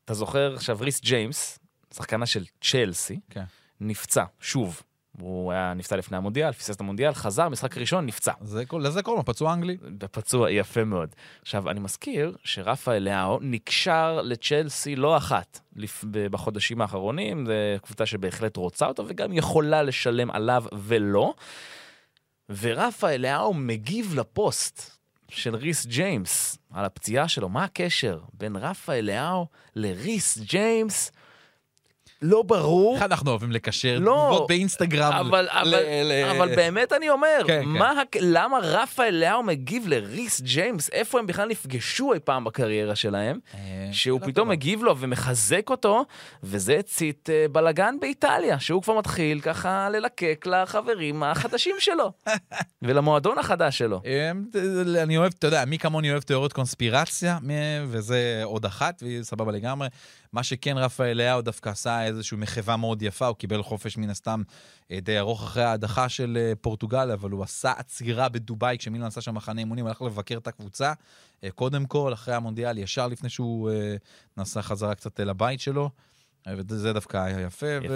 [0.04, 1.59] אתה זוכר עכשיו ריס ג'יימס,
[1.94, 3.44] שחקנה של צ'לסי, כן.
[3.80, 4.83] נפצע, שוב.
[5.20, 8.33] הוא היה נפצע לפני המונדיאל, פספס את המונדיאל, חזר, משחק ראשון, נפצע.
[8.40, 9.76] זה לזה קוראים לו, פצוע אנגלי.
[10.12, 11.14] פצוע יפה מאוד.
[11.42, 15.61] עכשיו, אני מזכיר שרפאל לאו נקשר לצ'לסי לא אחת
[16.11, 17.52] בחודשים האחרונים, זו
[17.83, 21.35] קבוצה שבהחלט רוצה אותו וגם יכולה לשלם עליו ולא.
[22.59, 24.97] ורפאל לאו מגיב לפוסט
[25.29, 27.49] של ריס ג'יימס על הפציעה שלו.
[27.49, 31.13] מה הקשר בין רפאל לאו לריס ג'יימס?
[32.22, 32.94] לא ברור.
[32.94, 35.12] איך אנחנו אוהבים לקשר לא, תגובות באינסטגרם.
[35.12, 39.88] אבל, ל- אבל, ל- אבל באמת אני אומר, כן, מה, הק- למה רפאל לאו מגיב
[39.88, 40.90] לריס ג'יימס?
[40.92, 43.38] איפה הם בכלל נפגשו אי פעם בקריירה שלהם?
[43.54, 43.59] אה,
[43.92, 44.48] שהוא פתאום.
[44.48, 46.04] מגיב לו ומחזק אותו,
[46.42, 52.12] וזה הצית אה, בלאגן באיטליה, שהוא כבר מתחיל ככה ללקק לחברים החדשים שלו,
[52.83, 54.00] ולמועדון החדש שלו.
[54.04, 54.44] אמ,
[55.02, 57.38] אני אוהב, אתה יודע, מי כמוני אוהב תיאוריות קונספירציה,
[57.87, 59.88] וזה עוד אחת, והיא סבבה לגמרי.
[60.33, 64.42] מה שכן, רפאל לאהו דווקא עשה איזושהי מחווה מאוד יפה, הוא קיבל חופש מן הסתם
[64.90, 69.20] אה, די ארוך אחרי ההדחה של אה, פורטוגל, אבל הוא עשה עצירה בדובאי, כשמילן עשה
[69.20, 70.92] שם מחנה אימונים, הלך לבקר את הקבוצה.
[71.44, 73.70] אה, קודם כל, אחרי המונדיאל, ישר לפני שהוא
[74.37, 75.90] נסע חזרה קצת אל הבית שלו.
[76.49, 77.94] וזה דווקא היה יפה, יפה.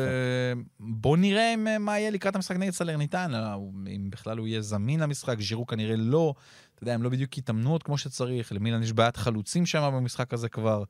[0.81, 3.57] ובואו נראה אה, מה יהיה לקראת המשחק נגד סלרניטנה, אה,
[3.97, 6.35] אם בכלל הוא יהיה זמין למשחק, ז'ירו כנראה לא,
[6.75, 10.35] אתה יודע, הם לא בדיוק התאמנו עוד כמו שצריך, למילן יש בעיית חלוצים שם במשחק
[10.35, 10.85] הזה כבר,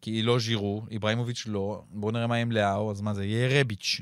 [0.00, 3.60] כי היא לא ז'ירו, איברהימוביץ' לא, בואו נראה מה עם לאו, אז מה זה, יהיה
[3.60, 4.00] רביץ'.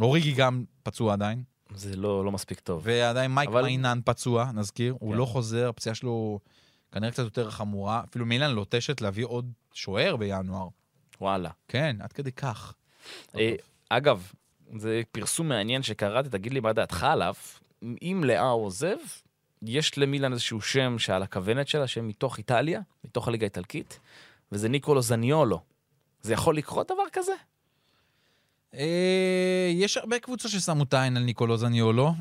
[0.00, 1.42] אוריגי גם פצוע עדיין,
[1.74, 2.80] זה לא, לא מספיק טוב.
[2.84, 5.18] ועדיין מייק אבל- מיינן פצוע, נזכיר, הוא כן.
[5.18, 6.40] לא חוזר, הפציעה שלו
[6.92, 10.68] כנראה קצת יותר חמורה, אפילו מילן לוטשת להביא עוד שוער בינואר.
[11.20, 11.50] וואלה.
[11.68, 12.74] כן, עד כדי כך.
[13.38, 13.54] אה,
[13.88, 14.32] אגב,
[14.78, 17.34] זה פרסום מעניין שקראתי, תגיד לי מה דעתך עליו.
[17.82, 18.96] אם לאהו עוזב,
[19.62, 23.98] יש למילן איזשהו שם שעל הכוונת שלה, שם מתוך איטליה, מתוך הליגה האיטלקית,
[24.52, 25.60] וזה ניקולו זניולו.
[26.22, 27.32] זה יכול לקרות דבר כזה?
[28.74, 32.14] אה, יש הרבה קבוצות ששמו את העין על ניקולו זניולו.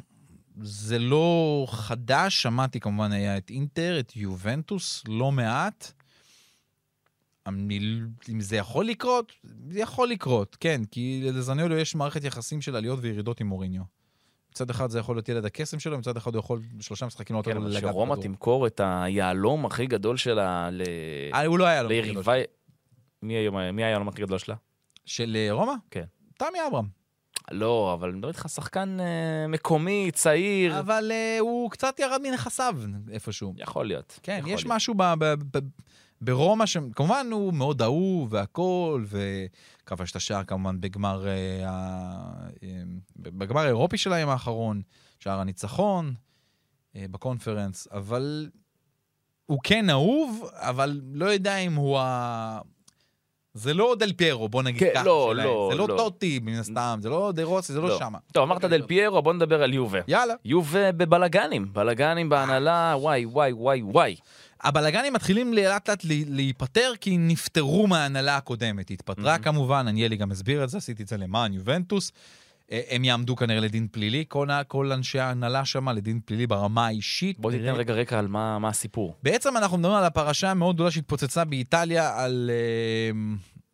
[0.62, 5.92] זה לא חדש, שמעתי כמובן היה את אינטר, את יובנטוס, לא מעט.
[7.46, 7.80] אני,
[8.30, 9.32] אם זה יכול לקרות,
[9.72, 13.99] זה יכול לקרות, כן, כי לזניולו יש מערכת יחסים של עליות וירידות עם מוריניו.
[14.52, 17.42] מצד אחד זה יכול להיות ילד הקסם שלו, מצד אחד הוא יכול שלושה משחקים לא
[17.42, 18.16] כן, אבל לגעת שרומא.
[18.22, 20.82] תמכור את היהלום הכי גדול שלה ל...
[21.34, 21.90] אה, הוא לא היה לו.
[21.90, 22.22] ליריבי...
[23.22, 24.56] מי היום- מי היהלום הכי גדול שלה?
[25.06, 25.74] של אה, רומא?
[25.92, 26.06] כן.
[26.38, 26.86] תמי אברהם.
[27.52, 30.80] לא, אבל אני מדבר איתך שחקן אה, מקומי, צעיר.
[30.80, 32.76] אבל אה, הוא קצת ירד מנכסיו
[33.12, 33.54] איפשהו.
[33.58, 34.20] יכול להיות.
[34.24, 34.76] כן, יכול יש להיות.
[34.76, 35.26] משהו ב, ב,
[35.58, 35.60] ב,
[36.22, 36.78] ברומא, ש...
[36.96, 41.66] כמובן הוא מאוד אהוב והכול, וכבש את השער כמובן בגמר, אה,
[42.64, 42.82] אה,
[43.18, 44.82] בגמר האירופי שלהם האחרון,
[45.20, 46.14] שער הניצחון
[46.96, 48.50] אה, בקונפרנס, אבל
[49.46, 52.60] הוא כן אהוב, אבל לא יודע אם הוא ה...
[53.54, 55.04] זה לא דל פיירו, בוא נגיד כן, ככה.
[55.04, 55.48] לא, שלהם.
[55.48, 55.98] לא, זה לא לא.
[55.98, 58.18] טוטי, מן הסתם, זה לא דה רוסי, זה לא שמה.
[58.34, 60.00] טוב, אמרת דל פיירו, בוא נדבר על יובה.
[60.08, 60.34] יאללה.
[60.46, 64.16] יובה בבלגנים, בלגנים בהנהלה, וואי, וואי, וואי, וואי.
[64.64, 68.92] הבלגנים מתחילים לאט לאט להיפטר כי נפטרו מההנהלה הקודמת.
[68.92, 69.44] התפטרה מהמם.
[69.44, 72.12] כמובן, אניאלי גם הסביר את זה, עשיתי את זה למען יובנטוס.
[72.72, 77.40] אה, הם יעמדו כנראה לדין פלילי, כל, כל אנשי ההנהלה שם לדין פלילי ברמה האישית.
[77.40, 79.16] בוא תיתן רגע רקע על מה מה הסיפור.
[79.24, 83.12] בעצם אנחנו מדברים על הפרשה המאוד גדולה שהתפוצצה באיטליה, על, אה,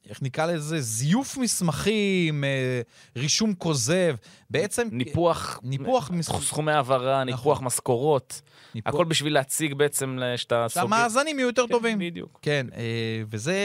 [0.10, 2.82] איך נקרא לזה, זיוף מסמכים, אה,
[3.18, 4.15] רישום כוזב.
[4.50, 4.88] בעצם...
[4.91, 8.41] ניפוח, ניפוח מס- סכומי העברה, ניפוח משכורות,
[8.76, 10.82] ניפוח- הכל בשביל להציג בעצם שאתה סוגר.
[10.84, 12.00] שהמאזנים יהיו יותר כן, טובים.
[12.00, 12.39] בדיוק.
[12.41, 12.82] כן, אה,
[13.30, 13.56] וזה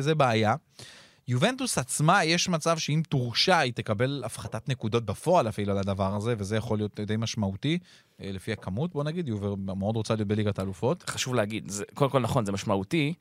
[0.00, 0.54] זה בעיה.
[1.28, 6.34] יובנטוס עצמה, יש מצב שאם תורשע, היא תקבל הפחתת נקודות בפועל אפילו על הדבר הזה,
[6.38, 7.78] וזה יכול להיות די משמעותי,
[8.22, 11.04] אה, לפי הכמות, בוא נגיד, יובר מאוד רוצה להיות בליגת האלופות.
[11.10, 13.14] חשוב להגיד, זה, קודם כל נכון, זה משמעותי.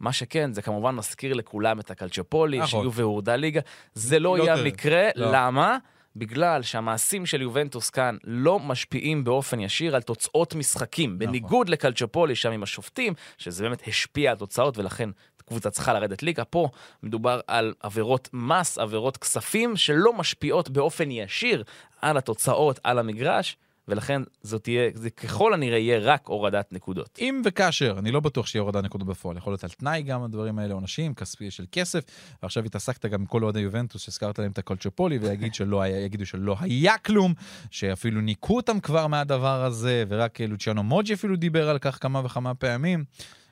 [0.00, 2.82] מה שכן, זה כמובן מזכיר לכולם את הקלצ'ופולי, נכון.
[2.82, 3.60] שיובה הורדה ליגה.
[3.94, 4.54] זה לא לא יהיה.
[4.54, 5.30] המקרה, לא.
[5.32, 5.78] למה?
[6.16, 11.10] בגלל שהמעשים של יובנטוס כאן לא משפיעים באופן ישיר על תוצאות משחקים.
[11.10, 11.18] נכון.
[11.18, 15.10] בניגוד לקלצ'ופולי שם עם השופטים, שזה באמת השפיע על תוצאות ולכן
[15.46, 16.44] קבוצה צריכה לרדת ליגה.
[16.44, 16.68] פה
[17.02, 21.64] מדובר על עבירות מס, עבירות כספים, שלא משפיעות באופן ישיר
[22.02, 23.56] על התוצאות, על המגרש,
[23.90, 27.18] ולכן זאת תהיה, זה ככל הנראה יהיה רק הורדת נקודות.
[27.20, 30.58] אם וכאשר, אני לא בטוח שיהיה הורדה נקודות בפועל, יכול להיות על תנאי גם הדברים
[30.58, 32.04] האלה, עונשים, כספי של כסף,
[32.42, 35.82] ועכשיו התעסקת גם עם כל אוהדי יובנטוס שהזכרת להם את הקולצ'ופולי, ויגיד שלא
[36.24, 37.34] שלא היה כלום,
[37.70, 42.54] שאפילו ניקו אותם כבר מהדבר הזה, ורק לוציאנו מוג'י אפילו דיבר על כך כמה וכמה
[42.54, 43.04] פעמים.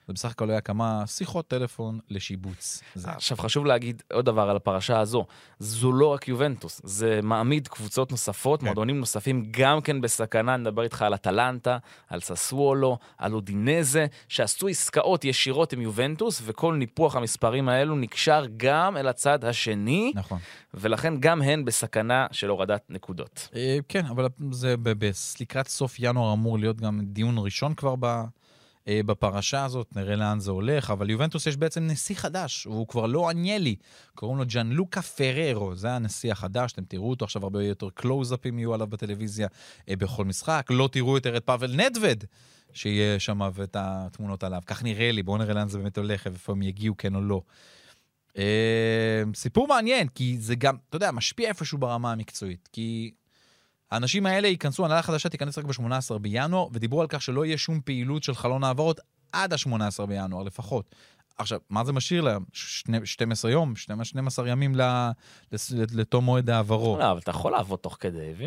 [0.09, 2.83] זה בסך הכל היה כמה שיחות טלפון לשיבוץ.
[2.95, 3.11] זה.
[3.11, 5.27] עכשיו חשוב להגיד עוד דבר על הפרשה הזו,
[5.59, 8.67] זו לא רק יובנטוס, זה מעמיד קבוצות נוספות, כן.
[8.67, 15.25] מועדונים נוספים גם כן בסכנה, נדבר איתך על אטלנטה, על ססוולו, על אודינזה, שעשו עסקאות
[15.25, 20.39] ישירות עם יובנטוס, וכל ניפוח המספרים האלו נקשר גם אל הצד השני, נכון.
[20.75, 23.49] ולכן גם הן בסכנה של הורדת נקודות.
[23.55, 24.75] אה, כן, אבל זה
[25.41, 28.25] לקראת סוף ינואר אמור להיות גם דיון ראשון כבר ב...
[28.89, 33.07] אה, בפרשה הזאת, נראה לאן זה הולך, אבל יובנטוס יש בעצם נשיא חדש, והוא כבר
[33.07, 33.77] לא אניאלי,
[34.15, 38.59] קוראים לו ג'אן לוקה פררו, זה הנשיא החדש, אתם תראו אותו עכשיו, הרבה יותר קלוזאפים
[38.59, 39.49] יהיו עליו בטלוויזיה
[39.89, 42.25] אה, בכל משחק, לא תראו יותר את פאבל נדווד,
[42.73, 46.53] שיהיה שם ואת התמונות עליו, כך נראה לי, בואו נראה לאן זה באמת הולך, איפה
[46.53, 47.43] הם יגיעו, כן או לא.
[48.39, 53.11] אה, סיפור מעניין, כי זה גם, אתה יודע, משפיע איפשהו ברמה המקצועית, כי
[53.91, 57.81] האנשים האלה ייכנסו, הנהלה חדשה תיכנס רק ב-18 בינואר, ודיברו על כך שלא יהיה שום
[57.85, 59.01] פעילות של חלון העברות
[59.33, 60.95] עד ה-18 בינואר לפחות.
[61.39, 62.45] עכשיו, מה זה משאיר להם?
[62.53, 64.75] שני- 12 יום, 12 12 ימים
[65.93, 66.99] לתום מועד העברו.
[66.99, 68.45] לא, אבל אתה יכול לעבוד תוך כדי, ו...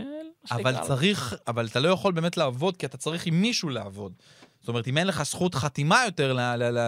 [0.52, 4.14] אבל צריך, אבל אתה לא יכול באמת לעבוד, כי אתה צריך עם מישהו לעבוד.
[4.60, 6.34] זאת אומרת, אם אין לך זכות חתימה יותר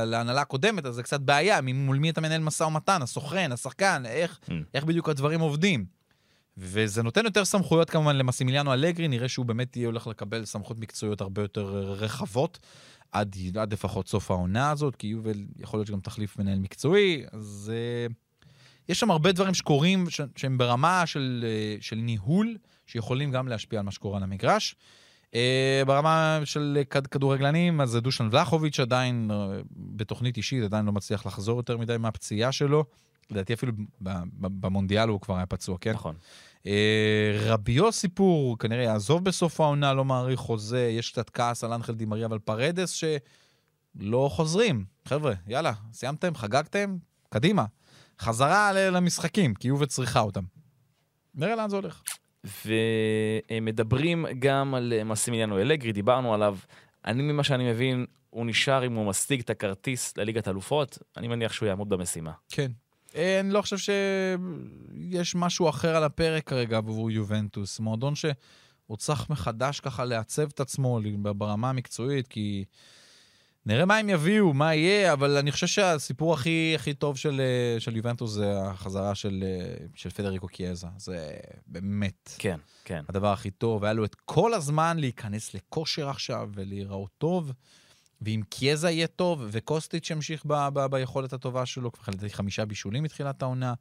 [0.06, 4.40] להנהלה הקודמת, אז זה קצת בעיה, מול מי אתה מנהל משא ומתן, הסוכן, השחקן, איך,
[4.48, 4.52] Mm.
[4.74, 5.86] איך בדיוק הדברים עובדים.
[6.58, 11.22] וזה נותן יותר סמכויות כמובן למסימיליאנו אלגרי, נראה שהוא באמת יהיה הולך לקבל סמכויות מקצועיות
[11.22, 11.66] הרבה יותר
[12.00, 12.60] רחבות,
[13.12, 17.72] עד, עד לפחות סוף העונה הזאת, כי יובל יכול להיות שגם תחליף מנהל מקצועי, אז
[18.10, 18.14] uh,
[18.90, 21.46] יש שם הרבה דברים שקורים ש- שהם ברמה של,
[21.80, 24.76] uh, של ניהול, שיכולים גם להשפיע על מה שקורה על המגרש.
[25.34, 25.36] Uh,
[25.86, 31.58] ברמה של כד- כדורגלנים, אז דושן ולחוביץ' עדיין uh, בתוכנית אישית, עדיין לא מצליח לחזור
[31.58, 32.86] יותר מדי מהפציעה שלו.
[33.32, 33.74] לדעתי אפילו
[34.42, 35.94] במונדיאל הוא כבר היה פצוע, כן?
[35.94, 36.16] נכון.
[36.66, 41.94] אה, רביו סיפור, כנראה יעזוב בסוף העונה, לא מעריך חוזה, יש קצת כעס על אנחל
[41.94, 44.86] דימריה ועל פרדס שלא חוזרים.
[45.06, 46.98] חבר'ה, יאללה, סיימתם, חגגתם,
[47.30, 47.66] קדימה.
[48.22, 50.44] חזרה למשחקים, כי יובל צריכה אותם.
[51.36, 52.02] נראה לאן זה הולך.
[52.66, 56.58] ומדברים גם על אה, מסימיליאנו אלגרי, דיברנו עליו.
[57.06, 61.54] אני, ממה שאני מבין, הוא נשאר אם הוא משיג את הכרטיס לליגת אלופות, אני מניח
[61.54, 62.32] שהוא יעמוד במשימה.
[62.50, 62.72] כן.
[63.16, 67.80] אה, אני לא חושב שיש משהו אחר על הפרק כרגע עבור יובנטוס.
[67.80, 72.66] מועדון שהוא צריך מחדש ככה לעצב את עצמו ברמה המקצועית, כי
[73.66, 77.80] נראה מה הם יביאו, מה יהיה, אבל אני חושב שהסיפור הכי, הכי טוב של, אה,
[77.80, 80.88] של יובנטוס זה החזרה של, אה, של פדריקו קיאזה.
[80.98, 81.30] זה
[81.68, 83.04] באמת כן, כן.
[83.10, 83.84] הדבר הכי טוב.
[83.84, 87.52] היה לו את כל הזמן להיכנס לכושר עכשיו ולהיראות טוב.
[88.22, 93.42] ואם קיאזה יהיה טוב, וקוסטיץ' ימשיך ב- ב- ביכולת הטובה שלו, כבר חמישה בישולים מתחילת
[93.42, 93.74] העונה,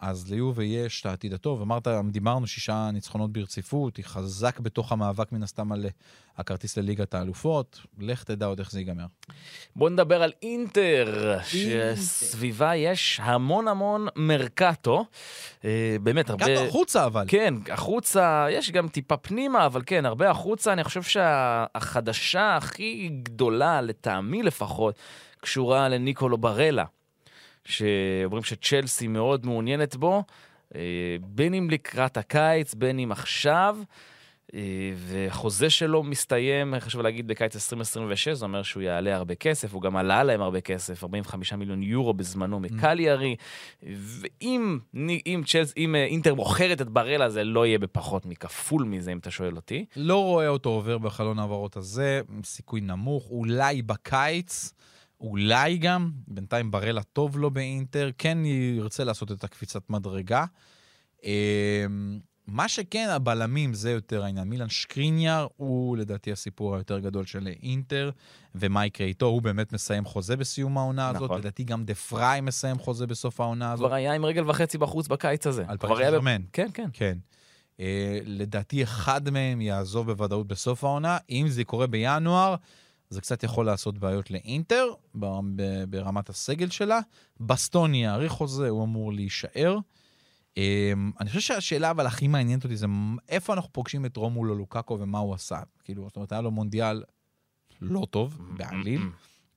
[0.00, 1.62] אז ליובה יש את העתיד הטוב.
[1.62, 5.90] אמרת, דיברנו שישה ניצחונות ברציפות, היא חזק בתוך המאבק מן הסתם על אה,
[6.36, 7.80] הכרטיס לליגת האלופות.
[7.98, 9.06] לך תדע עוד איך זה ייגמר.
[9.76, 15.04] בוא נדבר על אינטר, שסביבה יש המון המון מרקטו.
[15.64, 16.46] אה, באמת, הרבה...
[16.46, 17.24] קאטו החוצה אבל.
[17.28, 20.72] כן, החוצה, יש גם טיפה פנימה, אבל כן, הרבה החוצה.
[20.72, 24.98] אני חושב שהחדשה הכי גדולה, לטעמי לפחות,
[25.40, 26.84] קשורה לניקולו ברלה,
[27.64, 30.22] שאומרים שצ'לסי מאוד מעוניינת בו,
[30.74, 30.80] אה,
[31.20, 33.78] בין אם לקראת הקיץ, בין אם עכשיו.
[34.54, 39.82] אה, וחוזה שלו מסתיים, חשוב להגיד, בקיץ 2026, זה אומר שהוא יעלה הרבה כסף, הוא
[39.82, 43.36] גם עלה להם הרבה כסף, 45 מיליון יורו בזמנו מקליארי,
[43.82, 49.12] ואם אם צ'לס, אם אה, אינטר מוכרת את ברלה, זה לא יהיה בפחות מכפול מזה,
[49.12, 49.84] אם אתה שואל אותי.
[49.96, 54.72] לא רואה אותו עובר בחלון ההעברות הזה, סיכוי נמוך, אולי בקיץ,
[55.20, 58.38] אולי גם, בינתיים ברלה טוב לו באינטר, כן
[58.76, 60.44] ירצה לעשות את הקפיצת מדרגה.
[61.24, 61.86] אה,
[62.46, 64.48] מה שכן, הבלמים זה יותר העניין.
[64.48, 68.10] מילן שקריניאר הוא לדעתי הסיפור היותר גדול של אינטר,
[68.54, 71.22] ומה יקרה איתו, הוא באמת מסיים חוזה בסיום העונה הזאת.
[71.22, 71.38] נכון.
[71.38, 73.86] לדעתי גם דה פריי מסיים חוזה בסוף העונה הזאת.
[73.86, 75.64] כבר היה עם רגל וחצי בחוץ בקיץ הזה.
[75.68, 76.24] על פריס היה ב-.
[76.52, 76.88] כן, כן.
[76.92, 77.18] כן.
[77.76, 77.80] Uh,
[78.24, 81.18] לדעתי אחד מהם יעזוב בוודאות בסוף העונה.
[81.30, 82.54] אם זה קורה בינואר,
[83.10, 84.86] זה קצת יכול לעשות בעיות לאינטר
[85.88, 87.00] ברמת הסגל שלה.
[87.40, 89.78] בסטוני יאריך חוזה, הוא אמור להישאר.
[90.54, 90.56] Um,
[91.20, 92.86] אני חושב שהשאלה אבל הכי מעניינת אותי זה
[93.28, 95.60] איפה אנחנו פוגשים את רומולו לוקאקו ומה הוא עשה.
[95.84, 97.02] כאילו, זאת אומרת, היה לו מונדיאל
[97.80, 99.00] לא טוב בעליל.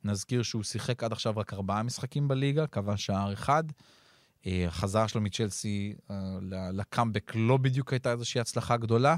[0.04, 3.64] נזכיר שהוא שיחק עד עכשיו רק ארבעה משחקים בליגה, כבש שער אחד.
[4.46, 6.16] אה, החזרה שלו מצ'לסי אה,
[6.74, 9.16] לקאמבק לא בדיוק הייתה איזושהי הצלחה גדולה,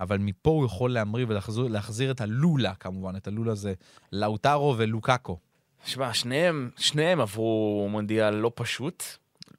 [0.00, 3.72] אבל מפה הוא יכול להמריא ולהחזיר להחזיר את הלולה, כמובן, את הלולה זה
[4.12, 5.38] לאוטרו ולוקאקו.
[5.84, 9.04] שמע, שניהם, שניהם עברו מונדיאל לא פשוט.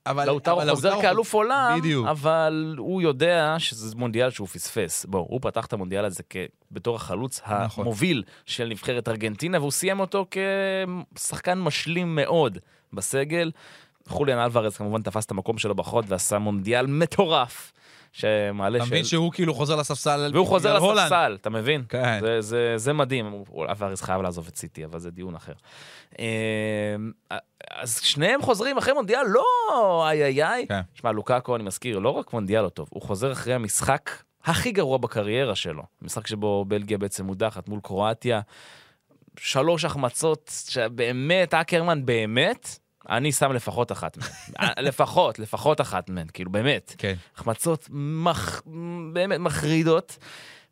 [0.05, 2.07] אבל לאוטרו חוזר לאוטרו- כאלוף עולם, בדיוק.
[2.07, 5.05] אבל הוא יודע שזה מונדיאל שהוא פספס.
[5.05, 6.35] בוא, הוא פתח את המונדיאל הזה כ...
[6.71, 7.85] בתור החלוץ נכון.
[7.85, 10.25] המוביל של נבחרת ארגנטינה, והוא סיים אותו
[11.15, 12.57] כשחקן משלים מאוד
[12.93, 13.51] בסגל.
[14.07, 17.71] חוליאן אלוורז כמובן תפס את המקום שלו בחוד ועשה מונדיאל מטורף.
[18.17, 19.09] שמעלה אתה מבין של...
[19.09, 20.79] שהוא כאילו חוזר לספסל והוא חוזר.
[20.95, 21.83] לספסל, אתה מבין?
[21.89, 22.19] כן.
[22.21, 25.53] זה, זה, זה מדהים, הוא- אלוורז חייב לעזוב את סיטי, אבל זה דיון אחר.
[26.19, 26.25] אמ,
[27.71, 29.43] אז שניהם חוזרים אחרי מונדיאל, לא
[30.09, 30.65] איי איי איי.
[30.67, 30.79] כן.
[30.93, 34.09] שמע, לוקאקו, אני מזכיר, לא רק מונדיאל לא טוב, הוא חוזר אחרי המשחק
[34.43, 35.83] הכי גרוע בקריירה שלו.
[36.01, 38.41] משחק שבו בלגיה בעצם מודחת מול קרואטיה.
[39.39, 44.71] שלוש החמצות שבאמת, אקרמן באמת, אני שם לפחות אחת מהן.
[44.87, 46.95] לפחות, לפחות אחת מהן, כאילו באמת.
[46.97, 47.13] כן.
[47.35, 48.61] החמצות מח...
[49.13, 50.17] באמת מחרידות,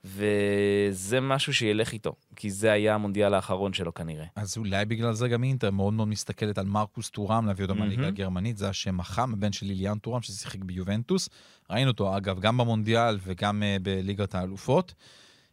[0.05, 4.25] וזה משהו שילך איתו, כי זה היה המונדיאל האחרון שלו כנראה.
[4.35, 8.07] אז אולי בגלל זה גם אינטר מאוד מאוד מסתכלת על מרקוס טורם, להביא אותו מהליגה
[8.07, 11.29] הגרמנית, זה השם החם, הבן של ליליאן טורם ששיחק ביובנטוס.
[11.69, 14.93] ראינו אותו, אגב, גם במונדיאל וגם uh, בליגת האלופות.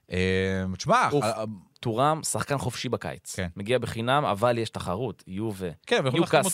[0.09, 0.15] Uh,
[0.77, 1.09] תשמע.
[1.23, 1.45] אה,
[1.83, 3.37] טורם, שחקן חופשי בקיץ.
[3.37, 3.49] כן.
[3.57, 5.69] מגיע בחינם, אבל יש תחרות, יובה.
[5.87, 6.03] כן,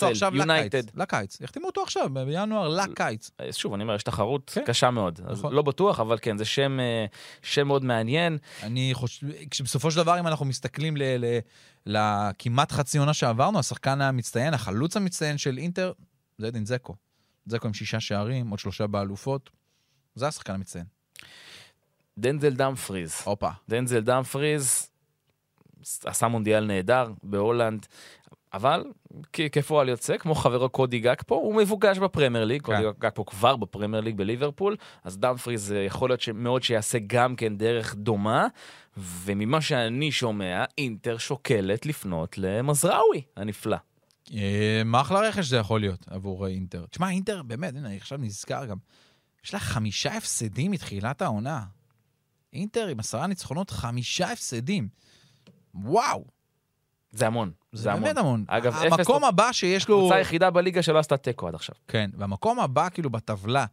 [0.03, 0.83] עכשיו יונייטד.
[0.95, 1.41] לקיץ.
[1.41, 3.31] יחתימו אותו עכשיו, בינואר, לקיץ.
[3.38, 4.62] אז שוב, אני אומר, יש תחרות כן.
[4.67, 5.21] קשה מאוד.
[5.31, 5.53] נכון.
[5.53, 7.07] לא בטוח, אבל כן, זה שם, אה,
[7.43, 8.38] שם מאוד מעניין.
[8.62, 11.38] אני חושב, כשבסופו של דבר, אם אנחנו מסתכלים ל- ל-
[11.87, 15.93] לכמעט חצי עונה שעברנו, השחקן המצטיין, החלוץ המצטיין של אינטר,
[16.38, 16.95] זה אדין ז'קו.
[17.47, 19.51] ז'קו עם שישה שערים, עוד שלושה באלופות.
[20.14, 20.85] זה השחקן המצטיין.
[22.19, 23.23] דנזל דמפריז.
[23.25, 23.51] הופה.
[23.69, 24.88] דנזל דמפריז
[26.05, 27.87] עשה מונדיאל נהדר בהולנד,
[28.53, 28.85] אבל
[29.53, 32.77] כפועל יוצא, כמו חברו קודי גקפו, הוא מבוקש בפרמייר ליג, כן.
[32.77, 37.57] קודי גקפו כבר בפרמייר ליג בליברפול, אז דמפריז אה, יכול להיות שמאוד שיעשה גם כן
[37.57, 38.47] דרך דומה,
[38.97, 43.77] וממה שאני שומע, אינטר שוקלת לפנות למזרעוי הנפלא.
[44.35, 46.87] אה, מה אחלה רכש זה יכול להיות עבור אינטר.
[46.91, 48.77] תשמע, אינטר, באמת, הנה, אני עכשיו נזכר גם,
[49.45, 51.64] יש לה חמישה הפסדים מתחילת העונה.
[52.53, 54.88] אינטר עם עשרה ניצחונות, חמישה הפסדים.
[55.75, 56.25] וואו,
[57.11, 58.03] זה המון, זה, זה המון.
[58.05, 58.45] באמת המון.
[58.49, 59.99] אגב, אפס המקום תוצ- הבא שיש לו...
[59.99, 61.75] הקבוצה היחידה בליגה שלא עשתה תיקו עד עכשיו.
[61.89, 63.66] כן, והמקום הבא, כאילו, בטבלה,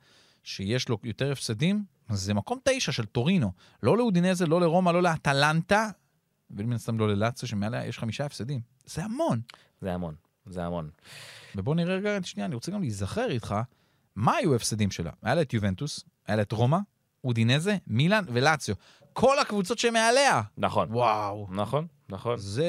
[0.44, 3.52] שיש לו יותר הפסדים, זה מקום תשע של טורינו.
[3.84, 5.90] לא לאודינזה, לא לרומא, לא לאטלנטה,
[6.52, 8.62] ומן הסתם לא ללאציו, שמעליה יש חמישה הפסדים.
[8.86, 9.42] זה המון.
[9.82, 10.16] זה המון,
[10.46, 10.90] זה המון.
[11.56, 13.56] ובוא נראה רגע, שנייה, אני רוצה גם להיזכר איתך,
[14.16, 15.12] מה היו ההפסדים שלה?
[15.24, 16.78] היה לה את יובנטוס, היה לה את רומא,
[17.24, 18.76] אודינזה, מילאן ולאציו.
[19.16, 20.42] כל הקבוצות שמעליה.
[20.58, 20.88] נכון.
[20.92, 21.48] וואו.
[21.50, 22.38] נכון, נכון.
[22.38, 22.66] זה...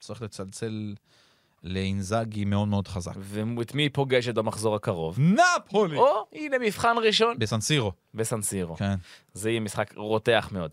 [0.00, 0.94] צריך לצלצל
[1.62, 3.12] לאינזאגי מאוד מאוד חזק.
[3.18, 5.18] ואת מי היא פוגשת במחזור הקרוב?
[5.20, 5.96] נפולי!
[5.96, 7.92] או, הנה מבחן ראשון בסנסירו.
[8.14, 8.76] בסנסירו.
[8.76, 8.94] כן.
[9.34, 10.70] זה יהיה משחק רותח מאוד.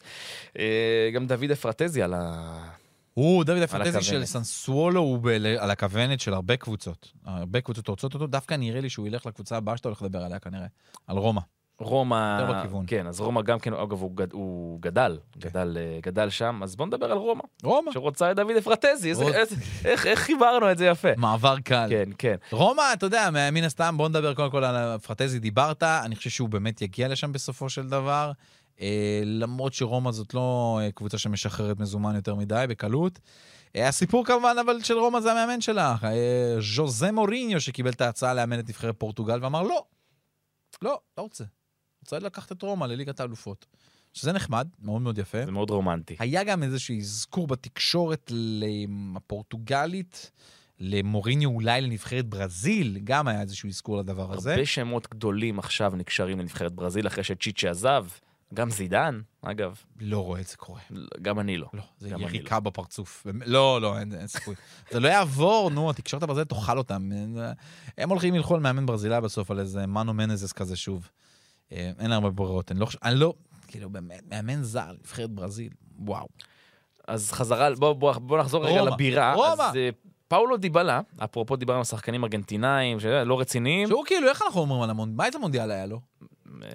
[0.60, 2.70] אה, גם דוד אפרטזי על, ה...
[3.14, 4.26] הוא, דוד הפנטזי של.
[4.26, 5.28] סנסוולו הוא ב-
[5.58, 7.12] על הכוונת של הרבה קבוצות.
[7.26, 10.40] הרבה קבוצות רוצות אותו, דווקא נראה לי שהוא ילך לקבוצה הבאה שאתה הולך לדבר עליה
[10.40, 10.68] כנראה,
[11.08, 11.42] על רומא.
[11.84, 12.84] רומא, יותר בכיוון.
[12.88, 16.76] כן, אז רומא גם כן, אגב, הוא, גד, הוא גדל, גדל, אה, גדל שם, אז
[16.76, 17.92] בוא נדבר על רומא, רומא.
[17.92, 19.56] שרוצה את דוד אפרטזי, איזה- איזה-
[19.86, 21.08] איך איך חיברנו את זה יפה.
[21.18, 21.88] מעבר קל.
[21.90, 22.36] כן, כן.
[22.52, 26.50] רומא, אתה יודע, מן הסתם, בוא נדבר קודם כל על פרטזי דיברת, אני חושב שהוא
[26.50, 28.32] באמת יגיע לשם בסופו של דבר,
[28.82, 33.20] אה, למרות שרומא זאת לא אה, קבוצה שמשחררת מזומן יותר מדי, בקלות.
[33.76, 35.96] הסיפור כמובן, אבל של רומא זה המאמן שלה,
[36.76, 39.84] ז'וזה מוריניו, שקיבל את ההצעה לאמן את נבחרת פורטוגל, ואמר לא,
[40.82, 41.44] לא, לא רוצה.
[42.02, 43.66] רוצה לקחת את רומא לליגת האלופות.
[44.14, 45.46] שזה נחמד, מאוד מאוד יפה.
[45.46, 46.16] זה מאוד רומנטי.
[46.20, 48.32] היה גם איזשהו אזכור בתקשורת
[49.16, 50.32] הפורטוגלית,
[50.80, 54.52] למוריניו אולי לנבחרת ברזיל, גם היה איזשהו אזכור לדבר הזה.
[54.52, 58.06] הרבה שמות גדולים עכשיו נקשרים לנבחרת ברזיל אחרי שצ'יצ'ה עזב,
[58.54, 60.82] גם זידן, אגב, לא רואה את זה קורה.
[61.22, 61.68] גם אני לא.
[61.74, 63.22] לא, זה יריקה בפרצוף.
[63.26, 64.56] באמת, לא, לא, אין, אין סיכוי.
[64.92, 67.10] זה לא יעבור, נו, התקשורת הברזילאית תאכל אותם.
[67.98, 71.10] הם הולכים ללכו על מאמן ברזילאי בסוף, על איזה מנו מנזס כזה שוב.
[71.72, 72.72] אה, אין להם הרבה ברירות.
[72.72, 73.34] אני לא חושב, אני לא,
[73.68, 76.28] כאילו, באמת, מאמן זר, נבחרת ברזיל, וואו.
[77.08, 78.92] אז חזרה, בוא, בוא, בוא נחזור רגע רומא.
[78.92, 79.34] לבירה.
[79.34, 79.64] רומא.
[79.64, 79.90] אז אה,
[80.28, 84.90] פאולו דיבלה, אפרופו דיברנו על שחקנים ארגנטינאים, שלא רציניים, שהוא כאילו, איך אנחנו אומרים על
[84.90, 85.18] המונדיאל?
[85.18, 86.00] מה איזה מונדיאל היה לו?
[86.64, 86.70] אה,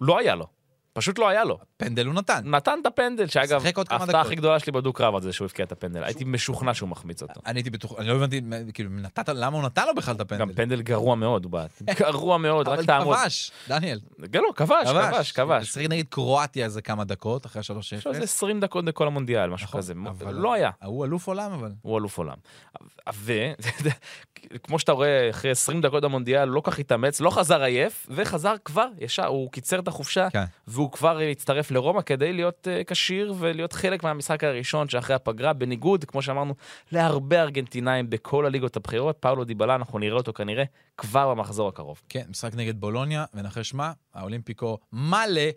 [0.00, 0.46] לא היה לו.
[0.94, 1.58] פשוט לא היה לו.
[1.76, 2.40] פנדל הוא נתן.
[2.44, 4.20] נתן את הפנדל, שאגב, ההפתעה.
[4.20, 6.04] הכי גדולה שלי בדו-קרב על זה שהוא הבקיע את הפנדל.
[6.04, 7.40] הייתי משוכנע שהוא מחמיץ אותו.
[7.46, 8.40] אני הייתי בטוח, אני לא הבנתי,
[8.74, 10.40] כאילו, נתת, למה הוא נתן לו בכלל את הפנדל?
[10.40, 11.82] גם פנדל גרוע מאוד, הוא בעט.
[12.00, 13.16] גרוע מאוד, רק אבל תעמוד.
[13.16, 14.00] כבש, דניאל.
[14.32, 15.68] כן, לא, כבש, כבש, כבש.
[15.72, 17.64] שיחק נגד קרואטיה איזה כמה דקות, אחרי 3-0.
[17.96, 19.94] יש לו איזה 20 דקות בכל המונדיאל, משהו נכון, כזה.
[20.08, 20.70] אבל- לא היה.
[20.82, 21.70] ההוא אלוף עולם אבל.
[21.82, 22.36] הוא אלוף עולם.
[24.52, 28.86] וכמו שאתה רואה, אחרי 20 דקות במונדיאל, לא כך התאמץ, לא חזר עייף, וחזר כבר,
[28.98, 30.44] ישר, הוא קיצר את החופשה, כן.
[30.66, 36.04] והוא כבר הצטרף לרומא כדי להיות אה, כשיר ולהיות חלק מהמשחק הראשון שאחרי הפגרה, בניגוד,
[36.04, 36.54] כמו שאמרנו,
[36.92, 39.16] להרבה ארגנטינאים בכל הליגות הבכירות.
[39.20, 40.64] פאולו דיבלה, אנחנו נראה אותו כנראה
[40.96, 42.02] כבר במחזור הקרוב.
[42.08, 43.92] כן, משחק נגד בולוניה, ונחש מה?
[44.14, 45.50] האולימפיקו מלא.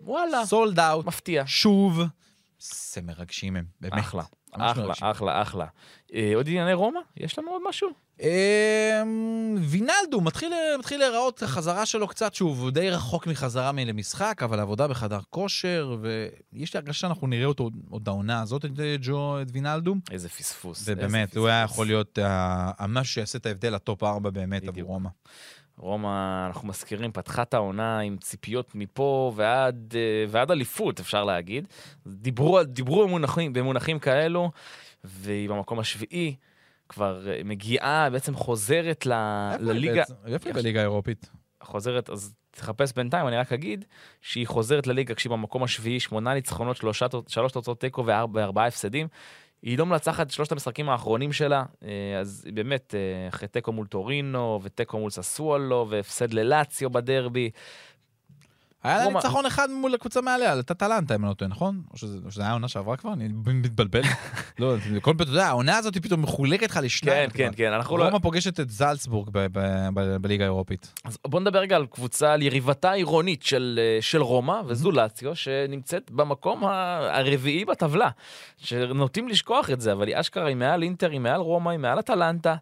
[0.44, 1.42] סולד אאוט, מפתיע.
[1.46, 2.02] שוב.
[2.58, 3.98] זה מרגשים הם, באמת.
[3.98, 4.22] אחלה,
[4.60, 4.92] אחלה.
[5.10, 5.66] אחלה, אחלה.
[6.14, 7.00] אה, עוד ענייני רומא?
[7.16, 7.88] יש לנו עוד משהו?
[8.20, 10.48] אמ, וינלדו מתחיל,
[10.78, 15.96] מתחיל להיראות, החזרה שלו קצת, שוב, הוא די רחוק מחזרה למשחק, אבל עבודה בחדר כושר,
[16.00, 19.94] ויש לי הרגשה שאנחנו נראה אותו עוד העונה הזאת, את אה, ג'ו, את וינלדו.
[20.10, 20.82] איזה פספוס.
[20.84, 21.62] ובאמת, הוא היה.
[21.62, 24.68] יכול להיות ה- המשהו שיעשה את ההבדל לטופ 4 באמת.
[24.68, 25.08] עבור רומא.
[25.78, 31.68] רומא, אנחנו מזכירים, פתחה את העונה עם ציפיות מפה ועד, אה, ועד אליפות, אפשר להגיד.
[32.06, 34.50] דיברו, דיברו במונחים, במונחים כאלו,
[35.04, 36.36] והיא במקום השביעי,
[36.88, 39.12] כבר אה, מגיעה, בעצם חוזרת ל,
[39.60, 40.02] לליגה?
[40.26, 41.30] איפה היא בליגה האירופית?
[41.62, 43.84] חוזרת, אז תחפש בינתיים, אני רק אגיד
[44.20, 49.08] שהיא חוזרת לליגה כשהיא במקום השביעי, שמונה ניצחונות, שלושה, שלוש תוצאות תיקו וארבע, וארבעה הפסדים.
[49.66, 53.86] היא לא מנצחת שלושת המשחקים האחרונים שלה, אה, אז היא באמת, אה, אחרי תיקו מול
[53.86, 57.50] טורינו, ותיקו מול ססוולו, והפסד ללאציו בדרבי.
[58.86, 61.82] היה לה ניצחון אחד מול הקבוצה מעליה, על טטלנטה, אם אני לא טועה, נכון?
[61.92, 63.12] או שזה או שזה היה העונה שעברה כבר?
[63.12, 64.02] אני מתבלבל.
[64.58, 67.30] לא, כל פעם, אתה יודע, העונה הזאת פתאום מחולקת לך לשניים.
[67.30, 68.04] כן, כן, כן, אנחנו לא...
[68.04, 69.28] רומא פוגשת את זלצבורג
[70.20, 70.92] בליגה האירופית.
[71.04, 75.36] אז בוא נדבר רגע על קבוצה, על יריבתה העירונית של, אה, של רומא, וזו לאציו,
[75.36, 78.08] שנמצאת במקום הרביעי בטבלה.
[78.56, 81.98] שנוטים לשכוח את זה, אבל היא אשכרה, היא מעל אינטר, היא מעל רומא, היא מעל
[81.98, 82.56] אטלנטה,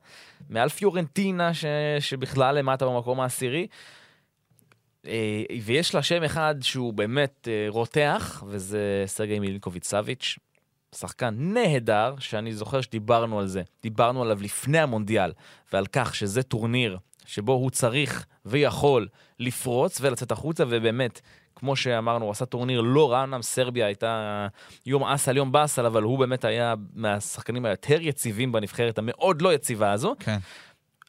[0.50, 1.64] מעל פיורנטינה, ש,
[2.00, 3.66] שבכלל למטה במקום העשירי.
[5.06, 10.38] אה, ויש לה שם אחד שהוא באמת אה, רותח, וזה סרגיי מילינקוביץ' סאביץ'.
[10.94, 13.62] שחקן נהדר, שאני זוכר שדיברנו על זה.
[13.82, 15.32] דיברנו עליו לפני המונדיאל,
[15.72, 21.20] ועל כך שזה טורניר שבו הוא צריך ויכול לפרוץ ולצאת החוצה, ובאמת,
[21.56, 24.46] כמו שאמרנו, הוא עשה טורניר לא רע, אמנם סרביה הייתה
[24.86, 29.92] יום עסל, יום בצל, אבל הוא באמת היה מהשחקנים היותר יציבים בנבחרת המאוד לא יציבה
[29.92, 30.14] הזו.
[30.18, 30.38] כן.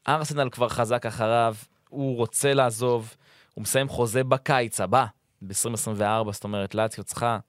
[0.07, 1.55] ארסנל כבר חזק אחריו,
[1.89, 3.15] הוא רוצה לעזוב,
[3.55, 5.05] הוא מסיים חוזה בקיץ הבא,
[5.41, 7.39] ב-2024, זאת אומרת, לאציו צריכה,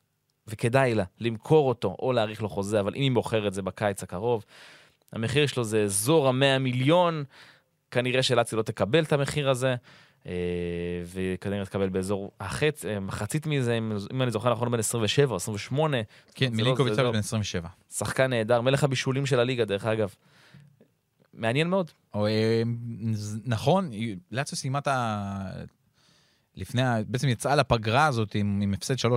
[0.46, 4.44] וכדאי לה, למכור אותו או להאריך לו חוזה, אבל אם היא מוכרת זה בקיץ הקרוב,
[5.12, 7.24] המחיר שלו זה אזור ה-100 מיליון,
[7.90, 9.74] כנראה שלאציו לא תקבל את המחיר הזה,
[10.26, 10.32] אה,
[11.06, 12.84] וכנראה תקבל באזור החצ...
[12.84, 13.92] אה, מחצית מזה, אם-
[14.22, 15.96] אני זוכר נכון, בין 27 או 28.
[16.34, 17.68] כן, זה לא- לא- בן 27.
[17.90, 20.14] שחקן נהדר, מלך הבישולים של הליגה, דרך אגב.
[21.34, 21.90] מעניין מאוד.
[22.14, 22.62] או, אה,
[23.44, 23.90] נכון,
[24.30, 24.88] לאציו סיימה את.
[26.56, 29.08] לפני, בעצם יצאה לפגרה הזאת עם, עם הפסד 3-0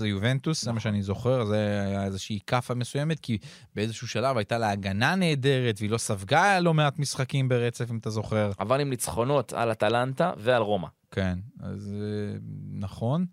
[0.00, 3.38] ליובנטוס, זה מה שאני זוכר, זה היה איזושהי כאפה מסוימת, כי
[3.74, 8.10] באיזשהו שלב הייתה לה הגנה נהדרת, והיא לא ספגה לא מעט משחקים ברצף, אם אתה
[8.10, 8.50] זוכר.
[8.60, 10.88] אבל עם ניצחונות על אטלנטה ועל רומא.
[11.10, 12.38] כן, אז אה,
[12.72, 13.26] נכון.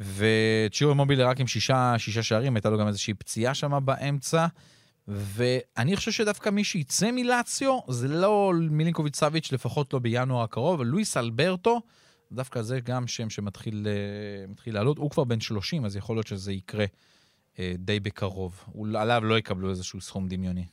[0.00, 4.46] וצ'ירו מובילה רק עם שישה, שישה שערים, הייתה לו גם איזושהי פציעה שם באמצע.
[5.08, 11.16] ואני חושב שדווקא מי שיצא מלאציו זה לא מילינקוביץ' סאביץ', לפחות לא בינואר הקרוב, לואיס
[11.16, 11.80] אלברטו,
[12.32, 14.98] דווקא זה גם שם שמתחיל אה, לעלות.
[14.98, 16.84] הוא כבר בן 30, אז יכול להיות שזה יקרה
[17.58, 18.64] אה, די בקרוב.
[18.94, 20.66] עליו לא יקבלו איזשהו סכום דמיוני.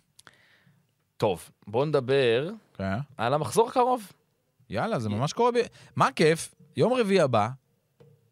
[1.18, 2.98] טוב, בואו נדבר כן.
[3.18, 4.12] על המחזור הקרוב.
[4.70, 5.56] יאללה, זה ממש קורה ב...
[5.96, 6.56] מה הכיף?
[6.78, 7.50] יום רביעי הבא,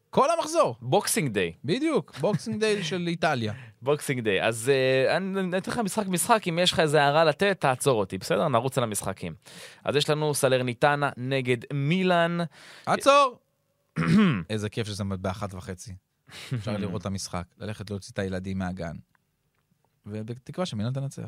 [0.10, 0.76] כל המחזור.
[0.82, 1.54] Boxing Day.
[1.64, 3.54] בדיוק, Boxing Day של איטליה.
[3.86, 4.44] Boxing Day.
[4.44, 8.18] אז אה, אני אתן לך משחק משחק, אם יש לך איזה הערה לתת, תעצור אותי,
[8.18, 8.48] בסדר?
[8.48, 9.34] נרוץ על המשחקים.
[9.84, 12.38] אז יש לנו סלרניטנה נגד מילאן.
[12.86, 13.40] עצור!
[14.50, 15.96] איזה כיף שזה באחת וחצי.
[16.54, 18.96] אפשר לראות את המשחק, ללכת להוציא את הילדים מהגן.
[20.06, 21.24] ובתקווה שמילן תנצח.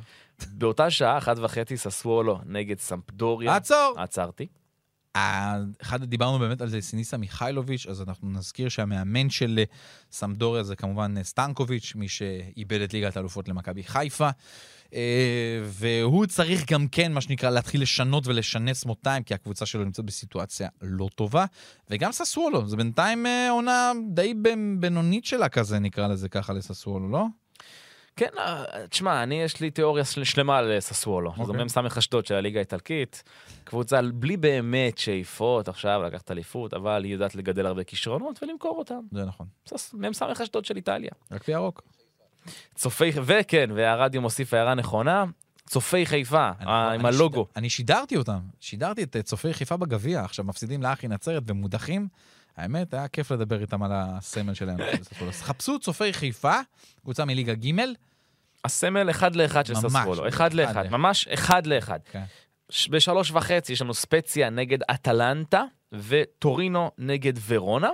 [0.52, 3.56] באותה שעה, אחת וחצי, ססואולו נגד סמפדוריה.
[3.56, 3.96] עצור!
[3.98, 4.48] עצרתי.
[5.82, 9.64] אחד, דיברנו באמת על זה, סינישה מיהאילוביץ', אז אנחנו נזכיר שהמאמן של אה,
[10.12, 14.30] סמדוריה זה כמובן אה, סטנקוביץ', מי שאיבד את ליגת האלופות למכבי חיפה.
[14.94, 20.06] אה, והוא צריך גם כן, מה שנקרא, להתחיל לשנות ולשנס מותיים, כי הקבוצה שלו נמצאת
[20.06, 21.46] בסיטואציה לא טובה.
[21.90, 24.34] וגם ססוולו, זה בינתיים עונה די
[24.80, 27.26] בינונית שלה כזה, נקרא לזה ככה, לססוולו, לא?
[28.18, 31.34] כן, אה, תשמע, אני יש לי תיאוריה של- שלמה על אה, ססוולו.
[31.36, 31.64] שזו אוקיי.
[31.64, 33.24] מ"ס אשדוד של הליגה האיטלקית.
[33.64, 39.00] קבוצה בלי באמת שאיפות עכשיו לקחת אליפות, אבל היא יודעת לגדל הרבה כישרונות ולמכור אותם.
[39.12, 39.48] זה נכון.
[39.94, 41.12] מ"ס אשדוד של איטליה.
[41.32, 41.82] רק בירוק.
[42.76, 45.26] צופי, וכן, והרדיו מוסיף הערה נכונה,
[45.66, 47.46] צופי חיפה, אני- אה, עם אני הלוגו.
[47.46, 52.08] שיד- אני שידרתי אותם, שידרתי את צופי חיפה בגביע, עכשיו מפסידים לאחי נצרת ומודחים.
[52.58, 54.78] האמת, היה כיף לדבר איתם על הסמל שלהם.
[55.32, 56.60] חפשו צופי חיפה,
[57.02, 57.72] קבוצה מליגה ג',
[58.66, 60.88] הסמל אחד לאחד של ססוולו, אחד אחד לאחד.
[60.92, 62.00] ממש אחד לאחד.
[62.12, 62.24] כן.
[62.90, 67.90] בשלוש וחצי יש לנו ספציה נגד אטלנטה וטורינו נגד ורונה.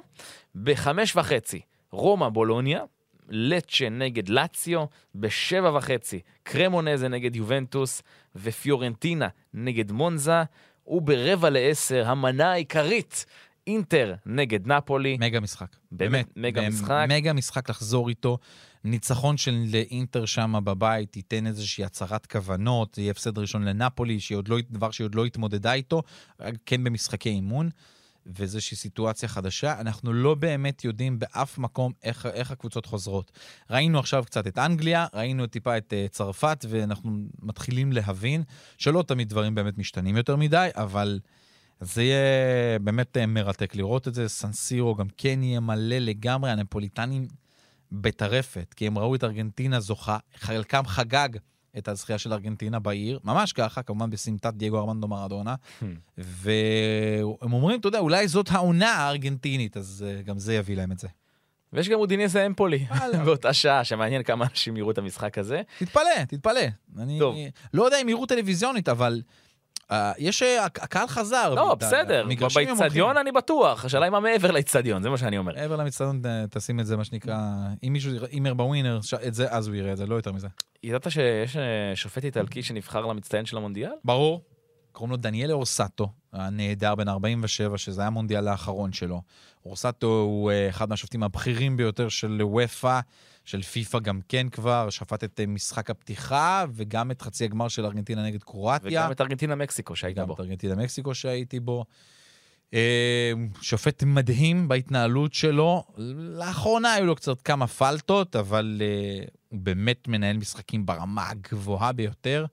[0.56, 1.62] בחמש וחצי
[1.92, 2.82] רומא בולוניה,
[3.30, 4.86] לצ'ה נגד לאציו,
[5.16, 8.04] בשבע וחצי קרמונזה נגד יובנטוס
[8.36, 10.44] ופיורנטינה נגד מונזה,
[10.88, 13.26] וברבע לעשר המנה העיקרית,
[13.68, 15.18] אינטר נגד נפולי.
[15.20, 15.76] מגה משחק.
[15.92, 17.06] באמת, מגה משחק.
[17.10, 18.38] מגה משחק לחזור איתו.
[18.84, 24.92] ניצחון של אינטר שם בבית ייתן איזושהי הצהרת כוונות, יהיה הפסד ראשון לנפולי, לא, דבר
[24.92, 26.04] שהיא עוד לא התמודדה איתו,
[26.66, 27.70] כן במשחקי אימון.
[28.26, 29.80] ואיזושהי סיטואציה חדשה.
[29.80, 33.32] אנחנו לא באמת יודעים באף מקום איך, איך הקבוצות חוזרות.
[33.70, 37.12] ראינו עכשיו קצת את אנגליה, ראינו טיפה את uh, צרפת, ואנחנו
[37.42, 38.44] מתחילים להבין
[38.78, 41.20] שלא תמיד דברים באמת משתנים יותר מדי, אבל
[41.80, 44.28] זה יהיה באמת uh, מרתק לראות את זה.
[44.28, 47.28] סנסירו גם כן יהיה מלא לגמרי, הנפוליטנים
[47.92, 51.30] בטרפת, כי הם ראו את ארגנטינה זוכה, חלקם חגג
[51.78, 55.56] את הזכייה של ארגנטינה בעיר, ממש ככה, כמובן בסמטת דייגו ארמנדו מרדונה,
[56.18, 61.00] והם אומרים, אתה יודע, אולי זאת העונה הארגנטינית, אז uh, גם זה יביא להם את
[61.00, 61.08] זה.
[61.74, 62.86] ויש גם אודינזה אמפולי.
[63.26, 65.62] באותה שעה, שמעניין כמה אנשים יראו את המשחק הזה.
[65.80, 66.62] תתפלא, תתפלא.
[66.98, 67.20] אני.
[67.74, 69.22] לא יודע אם יראו טלוויזיונית, אבל
[69.92, 70.44] uh, יש...
[70.44, 71.54] Uh, הקהל חזר.
[71.56, 73.18] לא, בסדר, באיצטדיון.
[73.18, 75.54] אני בטוח, השאלה היא מה מעבר לאיצטדיון, זה מה שאני אומר.
[75.56, 77.38] מעבר למצטדיון, ת- תשים את זה, מה שנקרא,
[77.88, 80.48] אם מישהו הימר בווינר, את זה, אז הוא יראה את זה, לא יותר מזה.
[80.84, 83.92] ידעת שיש אה, שופט איטלקי שנבחר למצטיין של המונדיאל?
[84.06, 84.42] ברור.
[84.92, 89.22] קוראים לו דניאל אורסטו, הנהדר בן 47, שזה היה המונדיאל האחרון שלו.
[89.66, 93.00] אורסטו הוא אה, אחד מהשופטים הבכירים ביותר של וופא,
[93.46, 97.86] של פיפא גם כן כבר, שפט את אה, משחק הפתיחה, וגם את חצי הגמר של
[97.86, 98.90] ארגנטינה נגד קרואטיה.
[98.90, 100.34] וגם את ארגנטינה מקסיקו שהיית גם בו.
[100.34, 101.86] את ארגנטינה מקסיקו שהייתי בו.
[102.74, 103.32] אה,
[103.62, 105.84] שופט מדהים בהתנהלות שלו.
[106.38, 112.46] לאחרונה היו לו קצת כמה פלטות, אבל אה, הוא באמת מנהל משחקים ברמה הגבוהה ביותר.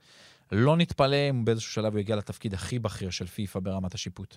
[0.52, 4.36] לא נתפלא אם באיזשהו שלב הוא יגיע לתפקיד הכי בכיר של פיפא ברמת השיפוט.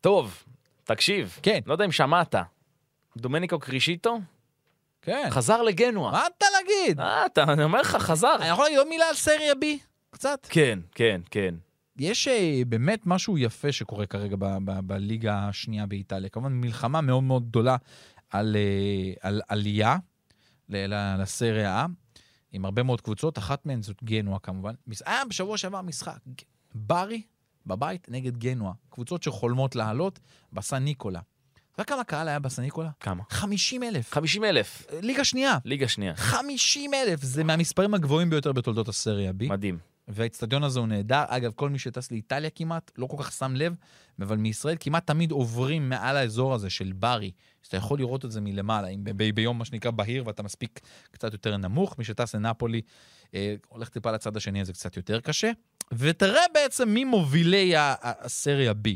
[0.00, 0.44] טוב,
[0.84, 1.60] תקשיב, כן.
[1.66, 2.34] לא יודע אם שמעת,
[3.16, 4.18] דומניקו קרישיטו
[5.04, 5.28] כן.
[5.30, 6.12] חזר לגנואה.
[6.12, 7.00] מה אתה להגיד?
[7.00, 8.36] אה, אתה, אני אומר לך, חזר.
[8.40, 9.78] אני יכול להגיד עוד מילה על סריה בי?
[10.10, 10.46] קצת.
[10.50, 11.54] כן, כן, כן.
[11.98, 14.36] יש אה, באמת משהו יפה שקורה כרגע
[14.86, 16.28] בליגה השנייה באיטליה.
[16.28, 17.76] כמובן, מלחמה מאוד מאוד גדולה
[18.30, 19.96] על, אה, על עלייה
[20.68, 22.18] לסריה A,
[22.52, 24.74] עם הרבה מאוד קבוצות, אחת מהן זאת גנואה כמובן.
[25.06, 26.18] היה בשבוע שעבר משחק,
[26.74, 27.22] ברי
[27.66, 28.72] בבית נגד גנואה.
[28.90, 30.20] קבוצות שחולמות לעלות,
[30.52, 31.20] בסן ניקולה.
[31.74, 32.90] אתה יודע כמה קהל היה בסן ניקולה?
[33.00, 33.22] כמה?
[33.30, 34.14] 50 אלף.
[34.14, 34.86] 50 אלף.
[35.02, 35.58] ליגה שנייה.
[35.64, 36.14] ליגה שנייה.
[36.16, 39.44] 50 אלף, זה מהמספרים הגבוהים ביותר בתולדות הסריה B.
[39.48, 39.78] מדהים.
[40.08, 41.24] והאיצטדיון הזה הוא נהדר.
[41.28, 43.76] אגב, כל מי שטס לאיטליה כמעט, לא כל כך שם לב,
[44.20, 47.30] אבל מישראל כמעט תמיד עוברים מעל האזור הזה של ברי.
[47.62, 50.42] אז אתה יכול לראות את זה מלמעלה, אם ב- ב- ביום מה שנקרא בהיר ואתה
[50.42, 51.98] מספיק קצת יותר נמוך.
[51.98, 52.80] מי שטס לנפולי
[53.34, 55.50] אה, הולך טיפה לצד השני, אז זה קצת יותר קשה.
[55.92, 58.88] ותראה בעצם מי מובילי הסריה B.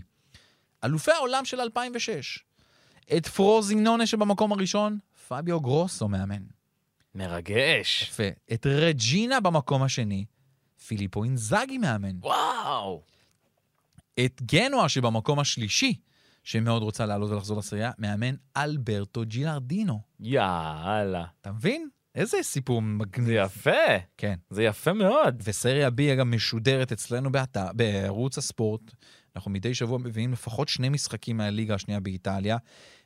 [0.84, 2.38] אלופי העולם של 2006.
[3.16, 4.98] את פרוזינונה שבמקום הראשון,
[5.28, 6.42] פביו גרוסו מאמן.
[7.14, 8.02] מרגש.
[8.02, 8.28] יפה.
[8.52, 10.24] את רג'ינה במקום השני,
[10.86, 12.16] פיליפו אינזאגי מאמן.
[12.20, 13.02] וואו.
[14.24, 15.94] את גנואה שבמקום השלישי,
[16.44, 20.00] שמאוד רוצה לעלות ולחזור לסריה, מאמן אלברטו ג'ילרדינו.
[20.20, 21.24] יאללה.
[21.40, 21.88] אתה מבין?
[22.14, 23.26] איזה סיפור מגניב.
[23.26, 23.98] זה יפה.
[24.16, 24.34] כן.
[24.50, 25.42] זה יפה מאוד.
[25.44, 28.80] וסריה B גם משודרת אצלנו באתר, בערוץ הספורט.
[29.36, 32.56] אנחנו מדי שבוע מביאים לפחות שני משחקים מהליגה השנייה באיטליה,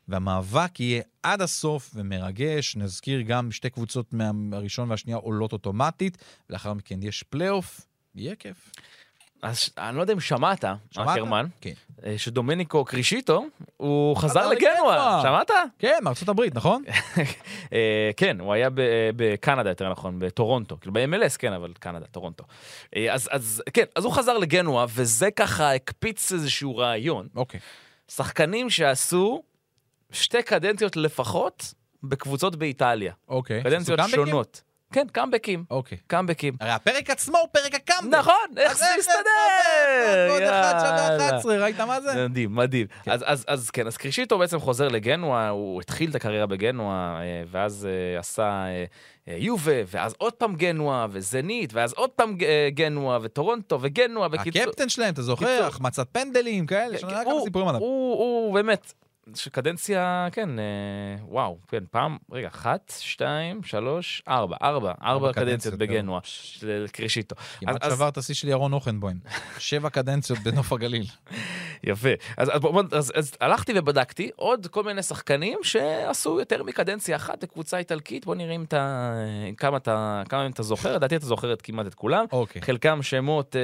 [0.09, 2.77] והמאבק יהיה עד הסוף ומרגש.
[2.77, 6.19] נזכיר גם שתי קבוצות מהראשון והשנייה עולות אוטומטית,
[6.51, 7.81] ולאחר מכן יש פלייאוף.
[8.15, 8.73] יהיה כיף.
[9.43, 10.65] אז אני לא יודע אם שמעת?
[10.97, 11.73] אקרמן, כן.
[12.05, 13.47] אה, שדומניקו קרישיטו,
[13.77, 14.49] הוא חזר.
[14.49, 15.21] לגנואה.
[15.23, 15.51] שמעת?
[15.79, 16.83] כן, מארצות הברית, נכון?
[17.73, 20.77] אה, כן, הוא היה ב- בקנדה, יותר נכון, בטורונטו.
[20.81, 22.45] כאילו ב-MLS, כן, אבל קנדה, טורונטו.
[22.97, 27.29] אה, אז, אז כן, אז הוא חזר לגנואה, וזה ככה הקפיץ איזשהו רעיון.
[27.37, 27.61] אוקיי.
[28.09, 29.43] שחקנים שעשו
[30.13, 33.13] שתי קדנציות לפחות בקבוצות באיטליה.
[33.29, 33.63] אוקיי.
[33.63, 34.01] קדנציות?
[34.09, 34.63] שונות.
[34.93, 35.65] כן, קאמבקים.
[35.71, 35.99] אוקיי.
[36.07, 36.55] קאמבקים.
[36.61, 38.19] הרי הפרק עצמו הוא פרק הקאמבק.
[38.19, 39.17] נכון, איך זה מסתדר?
[40.29, 41.27] ועוד אחד שווה יאללה.
[41.29, 42.29] 11, ראית מה זה?
[42.29, 42.87] מדהים, מדהים.
[43.07, 47.43] אז, אז, אז כן, אז קרישיטו בעצם חוזר לגנואה, הוא התחיל את הקריירה בגנואה, אה,
[47.51, 48.85] ואז אה, עשה אה,
[49.37, 52.37] יובה, ואז עוד פעם גנואה, וזנית, ואז עוד פעם
[52.75, 54.63] גנואה, וטורונטו, וגנואה, בקיצור.
[54.63, 55.65] הקפטן שלהם, אתה זוכר?
[55.67, 57.81] החמצת פנדלים, כאלה, יש לנו היה כמה הוא- סיפורים עליו.
[57.81, 58.93] הוא באמת,
[59.35, 60.65] שקדנציה, כן, אה,
[61.29, 67.37] וואו, כן, פעם, רגע, אחת, שתיים, שלוש, ארבע, ארבע, ארבע קדנציות בגנואה, של קרישיטו.
[67.61, 69.17] כמעט אז- אז- שבר את השיא של ירון אוכנבוים.
[69.59, 71.05] שבע קדנציות בנוף הגליל.
[71.85, 72.09] יפה.
[72.37, 77.43] אז, אז, בוא- אז, אז הלכתי ובדקתי עוד כל מיני שחקנים שעשו יותר מקדנציה אחת
[77.43, 78.25] לקבוצה איטלקית.
[78.25, 79.13] בוא נראה אם אתה,
[79.57, 82.25] כמה אתה, כמה אתה זוכר, לדעתי אתה זוכר כמעט את כולם.
[82.33, 82.63] אוקיי.
[82.63, 83.61] חלקם שמות אה,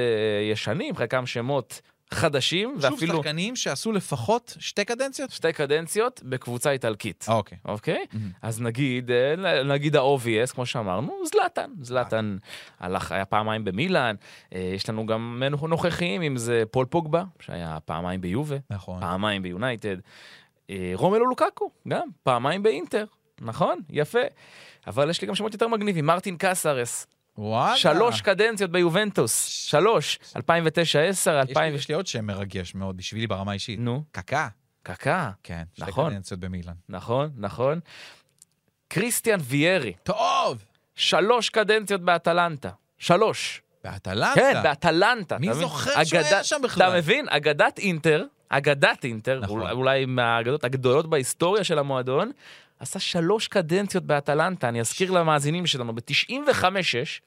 [0.51, 1.81] ישנים, חלקם שמות
[2.13, 5.31] חדשים, שוב ואפילו שחקנים שעשו לפחות שתי קדנציות?
[5.31, 7.25] שתי קדנציות בקבוצה איטלקית.
[7.27, 7.57] אוקיי.
[7.65, 8.05] אוקיי?
[8.41, 11.71] אז נגיד, אה, נגיד ה-obvious, כמו שאמרנו, זלאטן.
[11.81, 12.37] זלאטן
[12.79, 14.15] הלך, היה פעמיים במילאן,
[14.55, 19.01] אה, יש לנו גם נוכחים, אם זה פול פוגבה, שהיה פעמיים ביובה, נכון.
[19.01, 19.97] פעמיים ביונייטד.
[20.69, 23.05] אה, רומלו לוקקו, גם, פעמיים באינטר,
[23.41, 23.79] נכון?
[23.89, 24.19] יפה.
[24.87, 27.07] אבל יש לי גם שמות יותר מגניבים, מרטין קאסרס,
[27.41, 27.77] וואלה.
[27.77, 30.39] שלוש קדנציות ביובנטוס, שלוש, 2009-10,
[31.49, 33.79] יש לי- יש לי עוד שם מרגש מאוד בשבילי ברמה האישית.
[33.79, 34.47] נו, קקה.
[34.83, 36.11] קקה, כן, שתי נכון.
[36.11, 36.73] קדנציות במילאן.
[36.89, 37.79] נכון, נכון.
[38.87, 40.63] קריסטיאן ויארי, טוב!
[40.95, 42.69] שלוש קדנציות באטלנטה.
[42.97, 43.61] שלוש.
[43.83, 44.35] באטלנטה.
[44.35, 45.37] כן, באטלנטה.
[45.37, 45.53] מי?
[45.53, 46.89] זוכר שהוא היה שם בכלל?
[46.89, 47.25] אתה מבין?
[47.29, 49.59] אגדת אינטר, אגדת אינטר, נכון.
[49.61, 52.31] אולי- אולי מהאגדות הגדולות בהיסטוריה של המועדון,
[52.79, 54.69] עשה שלוש קדנציות באטלנטה.
[54.69, 57.21] אני אזכיר למאזינים שלנו, ב-95-6,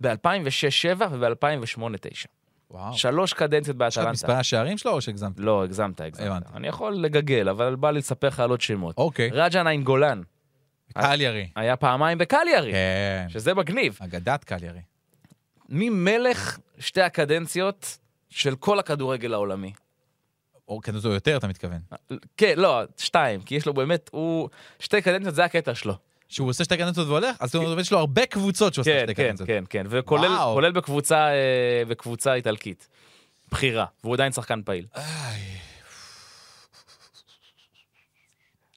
[0.00, 2.26] ב-2006-7 וב-2008-9.
[2.70, 2.94] וואו.
[2.94, 4.12] שלוש קדנציות יש לך באטלנטה.
[4.12, 5.32] מספרי השערים שלו או שהגזמת?
[5.38, 6.26] לא, הגזמת, הגזמת.
[6.26, 6.48] הבנתי.
[6.54, 8.98] אני יכול לגגל, אבל בא לי לספר לך על עוד שמות.
[8.98, 9.30] אוקיי.
[9.32, 10.22] רג'ה גולן,
[10.94, 11.48] קליירי.
[11.56, 13.26] היה פעמיים בקליירי, כן.
[13.28, 13.98] שזה מגניב.
[14.02, 14.80] אגדת קליירי.
[15.68, 17.98] מי מלך שתי הקדנציות
[18.30, 19.72] של כל הכדורגל העולמי?
[20.68, 21.78] או כדור יותר, אתה מתכוון.
[22.36, 24.48] כן, לא, שתיים, כי יש לו באמת, הוא...
[24.78, 25.94] שתי קדנציות זה הקטע שלו.
[26.28, 27.36] שהוא עושה שתי קדנציות והולך?
[27.40, 29.46] אז זאת אומרת, יש לו הרבה קבוצות שהוא עושה כן, שתי כן, קדנציות.
[29.48, 30.54] כן, כן, וכולל וואו.
[30.54, 32.88] כולל בקבוצה, אה, בקבוצה איטלקית.
[33.50, 34.86] בחירה, והוא עדיין שחקן פעיל.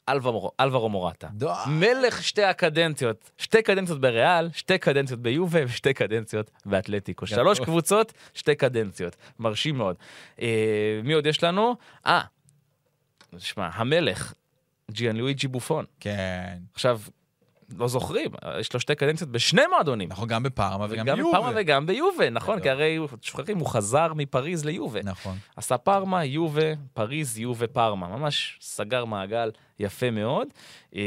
[0.10, 1.28] אלברו- אלברו מורטה.
[1.68, 7.28] מלך שתי הקדנציות, שתי קדנציות בריאל, שתי קדנציות ביובה ושתי קדנציות באתלטיקו.
[7.28, 9.16] שלוש קבוצות, שתי קדנציות.
[9.40, 9.96] מרשים מאוד.
[10.42, 11.76] אה, מי עוד יש לנו?
[12.06, 12.22] אה,
[13.38, 14.34] שמע, המלך,
[14.92, 15.86] ג'יאן לואיג'י בופון.
[16.00, 16.58] כן.
[16.74, 17.00] עכשיו,
[17.78, 20.10] לא זוכרים, יש לו שתי קדנציות בשני מועדונים.
[20.10, 21.38] נכון, גם בפארמה וגם גם ביובה.
[21.38, 22.60] בפארמה וגם ביובה, נכון.
[22.60, 25.00] כי הרי, שוכחים, הוא חזר מפריז ליובה.
[25.04, 25.38] נכון.
[25.56, 28.08] עשה פארמה, יובה, פריז, יובה, פארמה.
[28.08, 30.48] ממש סגר מעגל יפה מאוד.
[30.96, 31.02] אה,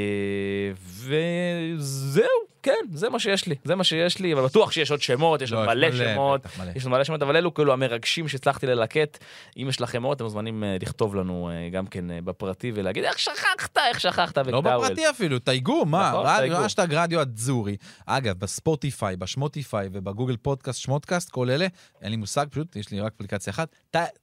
[1.76, 2.24] וזהו,
[2.62, 3.54] כן, זה מה שיש לי.
[3.64, 6.40] זה מה שיש לי, אבל בטוח שיש עוד שמות, יש לא, עוד מלא שמות.
[6.74, 9.18] יש עוד מלא שמות, אבל אלו כאילו המרגשים שהצלחתי ללקט.
[9.56, 13.18] אם יש לכם עוד, אתם מוזמנים אה, לכתוב לנו אה, גם כן בפרטי ולהגיד, איך
[13.18, 14.60] שכחת, איך שכחת לא.
[14.60, 16.08] בפרטי אפילו, תייגו, מה?
[16.08, 17.76] נכון, רדיו- אדזורי.
[18.06, 21.66] אגב, בספוטיפיי, בשמוטיפיי ובגוגל פודקאסט, שמוטקאסט, כל אלה,
[22.02, 23.76] אין לי מושג, פשוט יש לי רק אפליקציה אחת.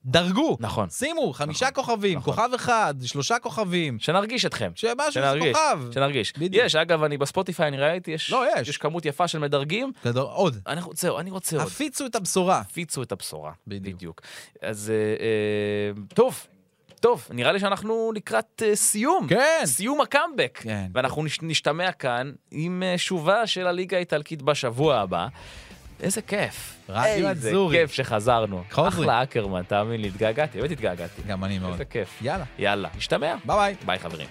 [0.06, 0.58] דרגו!
[0.60, 0.90] נכון.
[0.90, 2.34] שימו, חמישה נכון, כוכבים, נכון.
[2.34, 4.00] כוכב אחד, שלושה כוכבים.
[4.00, 4.72] שנרגיש אתכם.
[4.76, 5.80] שמשהו שנרגיש, כוכב.
[5.94, 6.34] שנרגיש.
[6.38, 6.66] בדיוק.
[6.66, 8.70] יש, אגב, אני בספוטיפיי, אני ראיתי, יש, לא, יש.
[8.70, 9.92] יש כמות יפה של מדרגים.
[10.06, 10.58] גדול, עוד.
[10.68, 11.66] אני רוצה, זהו, אני רוצה עוד.
[11.68, 12.60] הפיצו את הבשורה.
[12.60, 13.52] הפיצו את הבשורה.
[13.68, 13.96] בדיוק.
[13.96, 14.22] בדיוק.
[14.62, 16.48] אז אה, אה, טוב,
[17.00, 19.28] טוב, נראה לי שאנחנו לקראת אה, סיום.
[19.28, 19.62] כן.
[19.66, 20.60] סיום הקאמבק.
[20.62, 20.86] כן.
[20.94, 25.28] ואנחנו נש, נשתמע כאן עם אה, שובה של הליגה האיטלקית בשבוע הבא.
[26.00, 26.76] איזה כיף.
[26.90, 27.78] רדיו איזה אדזורי.
[27.78, 28.64] כיף שחזרנו.
[28.72, 31.22] אחלה אקרמן, תאמין לי, התגעגעתי, באמת התגעגעתי.
[31.28, 31.72] גם אני מאוד.
[31.72, 32.20] איזה כיף.
[32.22, 32.46] יאללה.
[32.60, 33.36] יאללה, נשתמע.
[33.46, 33.76] ביי ביי.
[33.86, 34.28] ביי חברים.